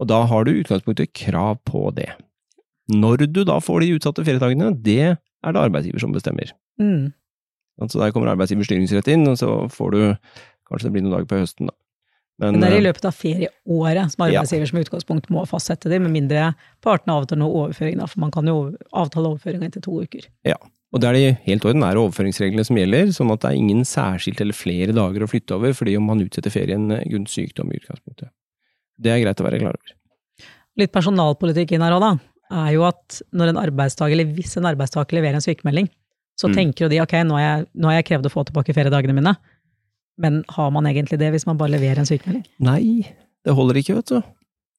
Og 0.00 0.10
da 0.12 0.22
har 0.28 0.44
du 0.44 0.52
i 0.52 0.60
utgangspunktet 0.60 1.14
krav 1.16 1.60
på 1.68 1.88
det. 1.96 2.10
Når 2.92 3.26
du 3.32 3.42
da 3.48 3.58
får 3.64 3.82
de 3.82 3.94
utsatte 3.96 4.24
feriedagene, 4.26 4.74
det 4.84 5.16
er 5.16 5.54
det 5.56 5.62
arbeidsgiver 5.62 6.04
som 6.04 6.12
bestemmer. 6.14 6.52
Mm. 6.80 7.14
Så 7.84 8.00
der 8.00 8.12
kommer 8.12 8.32
arbeidsgivers 8.32 8.68
styringsrett 8.70 9.08
inn, 9.12 9.26
og 9.28 9.40
så 9.40 9.56
får 9.72 9.96
du 9.96 10.02
Kanskje 10.66 10.88
det 10.88 10.96
blir 10.96 11.04
noen 11.04 11.12
dager 11.14 11.28
på 11.30 11.36
høsten, 11.38 11.68
da. 11.70 11.76
Men 12.38 12.60
det 12.60 12.68
er 12.68 12.74
i 12.76 12.80
eh, 12.82 12.84
løpet 12.84 13.06
av 13.08 13.14
ferieåret 13.16 14.12
som 14.12 14.24
arbeidsgiver 14.26 14.68
som 14.68 14.80
utgangspunkt 14.82 15.30
må 15.32 15.44
fastsette 15.48 15.88
det, 15.88 16.00
med 16.04 16.12
mindre 16.12 16.50
partene 16.84 17.14
avtaler 17.16 17.40
noe 17.40 17.62
overføring, 17.62 17.96
da, 18.02 18.08
for 18.10 18.20
man 18.20 18.30
kan 18.34 18.46
jo 18.50 18.56
avtale 18.92 19.30
overføring 19.30 19.64
etter 19.64 19.80
to 19.84 20.02
uker. 20.04 20.26
Ja, 20.44 20.58
Og 20.92 21.00
det 21.00 21.08
er 21.08 21.16
de 21.16 21.30
helt 21.48 21.64
ordinære 21.64 21.98
overføringsreglene 22.04 22.64
som 22.68 22.76
gjelder, 22.76 23.08
sånn 23.16 23.32
at 23.32 23.40
det 23.42 23.50
er 23.50 23.56
ingen 23.58 23.82
særskilt 23.88 24.40
eller 24.44 24.54
flere 24.56 24.92
dager 24.96 25.24
å 25.24 25.30
flytte 25.32 25.56
over 25.56 25.72
fordi 25.76 25.96
om 25.96 26.06
man 26.12 26.20
utsetter 26.22 26.52
ferien 26.52 26.86
grunnet 26.88 27.32
sykdom 27.32 27.72
i 27.72 27.80
utgangspunktet. 27.80 28.30
Det 29.00 29.10
er 29.12 29.24
greit 29.24 29.40
å 29.40 29.44
være 29.48 29.58
klar 29.64 29.76
over. 29.76 29.96
Litt 30.76 30.92
personalpolitikk 30.92 31.72
inn 31.72 31.84
her 31.84 31.96
òg, 31.96 32.04
da, 32.04 32.12
er 32.66 32.72
jo 32.76 32.84
at 32.86 33.22
når 33.32 33.50
en 33.54 33.62
arbeidstaker, 33.64 34.12
eller 34.12 34.28
hvis 34.36 34.56
en 34.60 34.68
arbeidstaker 34.68 35.16
leverer 35.18 35.40
en 35.40 35.44
sykemelding, 35.44 35.88
så 36.36 36.48
Mm. 36.50 36.54
tenker 36.54 36.84
jo 36.84 36.88
de 36.92 37.00
ok, 37.00 37.12
nå 37.24 37.32
har 37.40 37.44
jeg, 37.44 37.66
nå 37.74 37.88
har 37.88 37.94
jeg 37.96 38.06
krevd 38.12 38.28
å 38.28 38.32
få 38.32 38.44
tilbake 38.44 38.74
feriedagene 38.76 39.14
mine, 39.16 39.32
men 40.18 40.42
har 40.56 40.70
man 40.74 40.86
egentlig 40.88 41.18
det 41.20 41.30
hvis 41.34 41.46
man 41.48 41.58
bare 41.60 41.74
leverer 41.76 42.00
en 42.02 42.08
sykemelding? 42.08 42.44
Nei, 42.64 43.06
det 43.46 43.54
holder 43.56 43.78
ikke, 43.82 43.98
vet 44.00 44.12
du. 44.14 44.32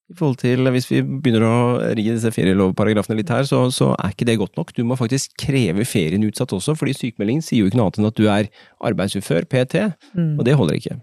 I 0.08 0.14
forhold 0.16 0.38
til, 0.40 0.64
Hvis 0.72 0.86
vi 0.88 1.02
begynner 1.04 1.42
å 1.44 1.56
ri 1.92 2.06
disse 2.06 2.30
ferielovparagrafene 2.32 3.18
litt 3.18 3.28
her, 3.28 3.44
så, 3.44 3.66
så 3.70 3.90
er 4.00 4.14
ikke 4.14 4.24
det 4.24 4.38
godt 4.40 4.56
nok. 4.56 4.70
Du 4.72 4.80
må 4.88 4.96
faktisk 4.96 5.34
kreve 5.36 5.84
ferien 5.84 6.24
utsatt 6.24 6.54
også, 6.56 6.72
fordi 6.80 6.94
sykemelding 6.96 7.42
sier 7.44 7.60
jo 7.60 7.68
ikke 7.68 7.76
noe 7.76 7.90
annet 7.90 7.98
enn 8.00 8.08
at 8.08 8.16
du 8.16 8.24
er 8.32 8.48
arbeidsufør, 8.88 9.44
PT, 9.52 9.82
Mm. 10.16 10.38
og 10.38 10.44
det 10.48 10.56
holder 10.56 10.78
ikke. 10.80 10.96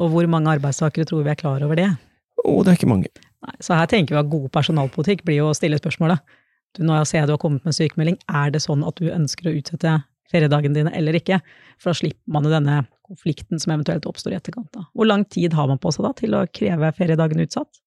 Og 0.00 0.10
hvor 0.14 0.26
mange 0.32 0.48
arbeidstakere 0.56 1.04
tror 1.04 1.24
vi 1.26 1.30
er 1.34 1.36
klar 1.36 1.62
over 1.66 1.76
det? 1.76 1.90
Å, 2.40 2.64
det 2.64 2.72
er 2.72 2.78
ikke 2.78 2.88
mange. 2.88 3.12
Nei, 3.44 3.54
så 3.60 3.76
her 3.76 3.86
tenker 3.90 4.16
vi 4.16 4.20
at 4.22 4.30
god 4.32 4.48
personalpolitikk 4.54 5.24
blir 5.28 5.42
jo 5.42 5.50
å 5.52 5.56
stille 5.58 5.76
spørsmålet. 5.78 6.22
Du, 6.76 6.82
nå 6.88 6.96
ser 7.04 7.20
jeg 7.20 7.28
du 7.28 7.34
har 7.36 7.42
kommet 7.42 7.64
med 7.68 7.76
sykemelding, 7.76 8.16
er 8.32 8.50
det 8.54 8.62
sånn 8.64 8.80
at 8.86 8.96
du 8.96 9.10
ønsker 9.12 9.50
å 9.50 9.54
utsette 9.60 9.98
feriedagene 10.32 10.74
dine 10.76 10.92
eller 10.96 11.16
ikke? 11.20 11.40
For 11.76 11.92
da 11.92 12.00
slipper 12.00 12.32
man 12.32 12.48
jo 12.48 12.54
denne 12.56 12.80
konflikten 13.08 13.60
som 13.60 13.74
eventuelt 13.74 14.06
oppstår 14.08 14.34
i 14.34 14.38
etterkant. 14.38 14.70
Da. 14.76 14.86
Hvor 14.94 15.08
lang 15.08 15.26
tid 15.28 15.56
har 15.58 15.68
man 15.70 15.80
på 15.82 15.92
seg 15.94 16.06
da 16.06 16.14
til 16.16 16.36
å 16.38 16.46
kreve 16.52 16.92
feriedagen 16.96 17.44
utsatt? 17.44 17.80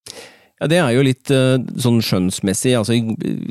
Ja, 0.61 0.67
Det 0.69 0.77
er 0.77 0.91
jo 0.93 1.05
litt 1.05 1.31
eh, 1.33 1.57
sånn 1.81 2.01
skjønnsmessig, 2.05 2.75
altså 2.77 2.97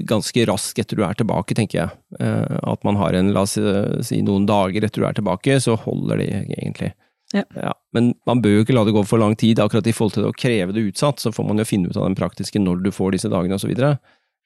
ganske 0.07 0.47
raskt 0.47 0.79
etter 0.79 0.99
du 0.99 1.05
er 1.07 1.19
tilbake, 1.19 1.57
tenker 1.59 1.81
jeg. 1.81 2.01
Eh, 2.23 2.59
At 2.71 2.85
man 2.87 3.01
har 3.01 3.17
en, 3.19 3.33
la 3.35 3.47
oss 3.47 3.59
si 4.07 4.21
noen 4.23 4.47
dager 4.47 4.87
etter 4.87 5.03
du 5.03 5.09
er 5.09 5.19
tilbake, 5.19 5.59
så 5.63 5.79
holder 5.81 6.23
det 6.23 6.29
egentlig. 6.59 6.93
Ja. 7.35 7.75
Men 7.95 8.15
man 8.27 8.43
bør 8.43 8.59
jo 8.59 8.63
ikke 8.65 8.75
la 8.75 8.85
det 8.87 8.95
gå 8.95 9.03
for 9.07 9.23
lang 9.23 9.37
tid, 9.39 9.61
akkurat 9.63 9.87
i 9.87 9.95
forhold 9.95 10.17
til 10.17 10.27
å 10.29 10.35
kreve 10.35 10.75
det 10.75 10.87
utsatt, 10.91 11.23
så 11.23 11.33
får 11.35 11.47
man 11.47 11.63
jo 11.63 11.69
finne 11.69 11.91
ut 11.91 11.99
av 11.99 12.09
den 12.09 12.19
praktiske 12.19 12.63
når 12.63 12.83
du 12.85 12.91
får 12.95 13.15
disse 13.15 13.31
dagene 13.31 13.59
osv. 13.59 13.67
Så, 13.67 13.71
videre. 13.71 13.93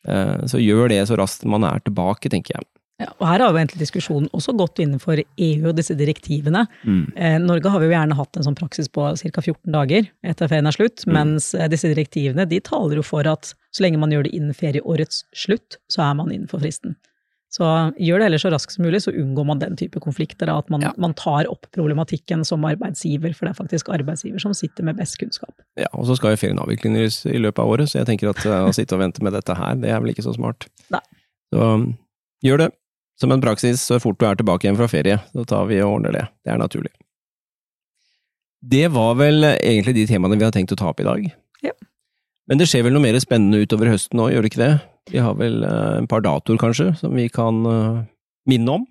Eh, 0.09 0.45
så 0.51 0.61
gjør 0.61 0.93
det 0.93 1.03
så 1.09 1.17
raskt 1.21 1.47
man 1.49 1.65
er 1.69 1.81
tilbake, 1.85 2.33
tenker 2.33 2.59
jeg. 2.59 2.69
Ja, 3.03 3.09
og 3.19 3.25
her 3.27 3.43
har 3.43 3.51
jo 3.51 3.59
egentlig 3.59 3.81
diskusjonen 3.83 4.29
også 4.37 4.53
gått 4.55 4.79
innenfor 4.79 5.19
EU 5.19 5.65
og 5.67 5.75
disse 5.75 5.97
direktivene. 5.99 6.61
Eh, 7.19 7.39
Norge 7.43 7.73
har 7.75 7.83
jo 7.83 7.89
gjerne 7.91 8.15
hatt 8.15 8.37
en 8.39 8.45
sånn 8.47 8.55
praksis 8.55 8.87
på 8.89 9.09
ca. 9.19 9.41
14 9.43 9.73
dager 9.75 10.07
etter 10.23 10.47
ferien 10.53 10.67
er 10.71 10.77
slutt, 10.77 11.03
mens 11.11 11.49
eh, 11.59 11.67
disse 11.73 11.91
direktivene 11.91 12.47
de 12.47 12.61
taler 12.63 13.01
jo 13.01 13.03
for 13.03 13.27
at 13.27 13.51
så 13.75 13.83
lenge 13.83 13.99
man 13.99 14.15
gjør 14.15 14.29
det 14.29 14.35
innen 14.39 14.55
ferieårets 14.55 15.25
slutt, 15.35 15.81
så 15.91 16.05
er 16.07 16.15
man 16.21 16.31
innenfor 16.31 16.63
fristen. 16.63 16.95
Så 17.55 17.67
gjør 18.03 18.19
det 18.23 18.29
heller 18.29 18.43
så 18.43 18.51
raskt 18.55 18.75
som 18.75 18.83
mulig, 18.87 19.01
så 19.03 19.13
unngår 19.15 19.47
man 19.47 19.61
den 19.63 19.77
type 19.79 19.99
konflikter. 20.03 20.47
Da, 20.47 20.57
at 20.59 20.71
man, 20.71 20.83
Ja. 20.83 20.93
man 20.99 21.15
tar 21.15 21.47
opp 21.51 21.67
problematikken 21.75 22.45
som 22.47 22.63
arbeidsgiver, 22.67 23.35
for 23.35 23.47
det 23.47 23.53
er 23.55 23.59
faktisk 23.63 23.91
arbeidsgiver 23.95 24.39
som 24.43 24.55
sitter 24.55 24.83
med 24.87 24.97
best 24.99 25.19
kunnskap. 25.19 25.55
Ja, 25.79 25.87
og 25.95 26.07
så 26.07 26.17
skal 26.19 26.35
jo 26.35 26.41
ferien 26.47 26.59
avvikles 26.63 27.21
i 27.31 27.39
løpet 27.39 27.59
av 27.63 27.71
året, 27.75 27.91
så 27.91 27.99
jeg 28.03 28.07
tenker 28.07 28.31
at 28.31 28.43
eh, 28.47 28.65
å 28.71 28.73
sitte 28.75 28.95
og 28.95 29.03
vente 29.03 29.23
med 29.23 29.35
dette 29.35 29.55
her, 29.55 29.75
det 29.83 29.91
er 29.91 30.01
vel 30.03 30.11
ikke 30.15 30.27
så 30.27 30.35
smart. 30.35 30.67
Nei. 30.95 31.03
Så 31.55 31.69
gjør 32.43 32.59
det 32.65 32.73
som 33.21 33.33
en 33.33 33.43
praksis 33.43 33.83
så 33.89 34.01
fort 34.03 34.19
du 34.21 34.27
er 34.29 34.39
tilbake 34.39 34.67
igjen 34.67 34.79
fra 34.79 34.91
ferie. 34.91 35.21
Så 35.33 35.47
tar 35.49 35.69
vi 35.71 35.81
og 35.85 35.99
ordner 35.99 36.15
det. 36.17 36.25
Det 36.45 36.55
er 36.55 36.61
naturlig. 36.61 36.93
Det 38.65 38.87
var 38.95 39.19
vel 39.21 39.45
egentlig 39.53 39.95
de 39.99 40.07
temaene 40.09 40.39
vi 40.41 40.47
har 40.47 40.55
tenkt 40.55 40.73
å 40.73 40.79
ta 40.81 40.89
opp 40.91 41.03
i 41.03 41.07
dag. 41.07 41.29
Ja. 41.65 41.75
Men 42.49 42.61
det 42.61 42.69
skjer 42.71 42.87
vel 42.87 42.97
noe 42.97 43.05
mer 43.05 43.19
spennende 43.23 43.61
utover 43.61 43.93
høsten 43.93 44.19
nå, 44.21 44.31
gjør 44.33 44.45
det 44.45 44.53
ikke 44.53 44.63
det? 44.63 44.75
Vi 45.13 45.21
har 45.21 45.37
vel 45.37 45.65
eh, 45.69 45.97
en 46.01 46.09
par 46.09 46.25
datoer 46.25 46.61
kanskje, 46.61 46.91
som 46.97 47.13
vi 47.17 47.29
kan 47.33 47.61
eh, 47.69 48.05
minne 48.49 48.79
om? 48.81 48.87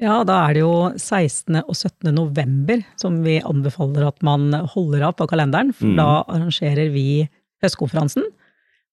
Ja, 0.00 0.22
da 0.24 0.38
er 0.46 0.56
det 0.56 0.62
jo 0.62 0.74
16. 0.96 1.60
og 1.60 1.74
17. 1.76 2.08
november 2.16 2.80
som 3.00 3.18
vi 3.24 3.36
anbefaler 3.44 4.06
at 4.08 4.22
man 4.24 4.48
holder 4.72 5.04
av 5.10 5.18
på 5.18 5.28
kalenderen, 5.28 5.74
for 5.76 5.92
mm. 5.92 5.98
da 6.00 6.08
arrangerer 6.24 6.88
vi 6.94 7.26
høstkonferansen. 7.60 8.24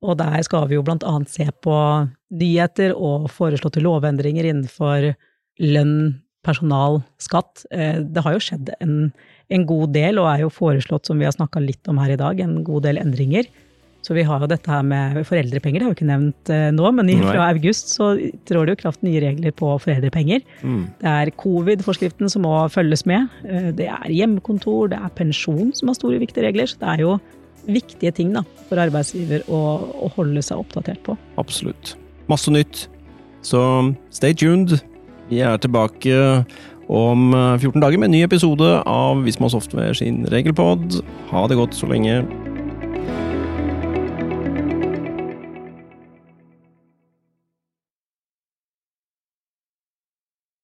Og 0.03 0.19
der 0.19 0.43
skal 0.45 0.67
vi 0.67 0.75
jo 0.75 0.83
blant 0.85 1.07
annet 1.07 1.31
se 1.31 1.47
på 1.63 1.75
nyheter 2.33 2.93
og 2.95 3.29
foreslåtte 3.31 3.81
lovendringer 3.83 4.49
innenfor 4.49 5.13
lønn, 5.63 6.17
personal, 6.47 7.01
skatt. 7.19 7.65
Eh, 7.71 8.01
Det 8.03 8.23
har 8.23 8.33
jo 8.37 8.39
skjedd 8.43 8.69
en, 8.79 9.11
en 9.51 9.65
god 9.67 9.93
del, 9.95 10.19
og 10.21 10.27
er 10.31 10.43
jo 10.45 10.49
foreslått, 10.53 11.05
som 11.07 11.19
vi 11.19 11.25
har 11.27 11.35
snakka 11.35 11.59
litt 11.63 11.87
om 11.91 11.97
her 11.99 12.13
i 12.13 12.19
dag, 12.19 12.39
en 12.39 12.61
god 12.67 12.83
del 12.87 12.97
endringer. 13.01 13.47
Så 14.05 14.13
vi 14.15 14.23
har 14.23 14.39
jo 14.39 14.47
dette 14.47 14.69
her 14.71 14.83
med 14.87 15.17
foreldrepenger, 15.27 15.81
det 15.81 15.83
har 15.87 15.91
vi 15.91 15.97
ikke 15.97 16.07
nevnt 16.07 16.51
eh, 16.53 16.69
nå, 16.71 16.91
men 16.95 17.09
fra 17.25 17.49
august 17.49 17.89
så 17.91 18.13
trår 18.47 18.67
det 18.69 18.75
jo 18.77 18.81
kraft 18.85 19.01
nye 19.03 19.19
regler 19.19 19.51
på 19.57 19.73
foreldrepenger. 19.83 20.45
Det 21.01 21.09
er 21.11 21.31
covid-forskriften 21.35 22.31
som 22.31 22.45
må 22.47 22.53
følges 22.71 23.03
med. 23.09 23.27
Eh, 23.43 23.71
Det 23.75 23.89
er 23.91 24.07
hjemmekontor, 24.13 24.93
det 24.93 25.01
er 25.01 25.11
pensjon 25.17 25.73
som 25.75 25.89
har 25.91 25.95
store, 25.99 26.21
viktige 26.23 26.45
regler. 26.47 26.69
Så 26.71 26.79
det 26.79 26.87
er 26.93 27.03
jo 27.03 27.17
viktige 27.67 28.13
ting 28.15 28.31
da, 28.31 28.45
for 28.69 28.79
arbeidsgiver 28.79 29.43
å, 29.51 29.59
å 30.05 30.07
holde 30.15 30.39
seg 30.45 30.61
oppdatert 30.61 31.03
på. 31.03 31.17
Absolutt. 31.41 31.97
Masse 32.29 32.51
nytt. 32.51 32.87
Så 33.41 33.61
stay 34.11 34.33
tuned. 34.33 34.79
Vi 35.29 35.39
er 35.43 35.57
tilbake 35.57 36.43
om 36.87 37.33
eh, 37.33 37.59
14 37.59 37.81
dager 37.83 37.99
med 37.99 38.09
en 38.09 38.15
ny 38.15 38.23
episode 38.23 38.67
av 38.87 39.23
Visma 39.25 39.49
Software 39.51 39.95
sin 39.95 40.25
regelpod. 40.31 41.01
Ha 41.31 41.47
det 41.47 41.59
godt 41.59 41.75
så 41.75 41.89
lenge. 41.91 42.21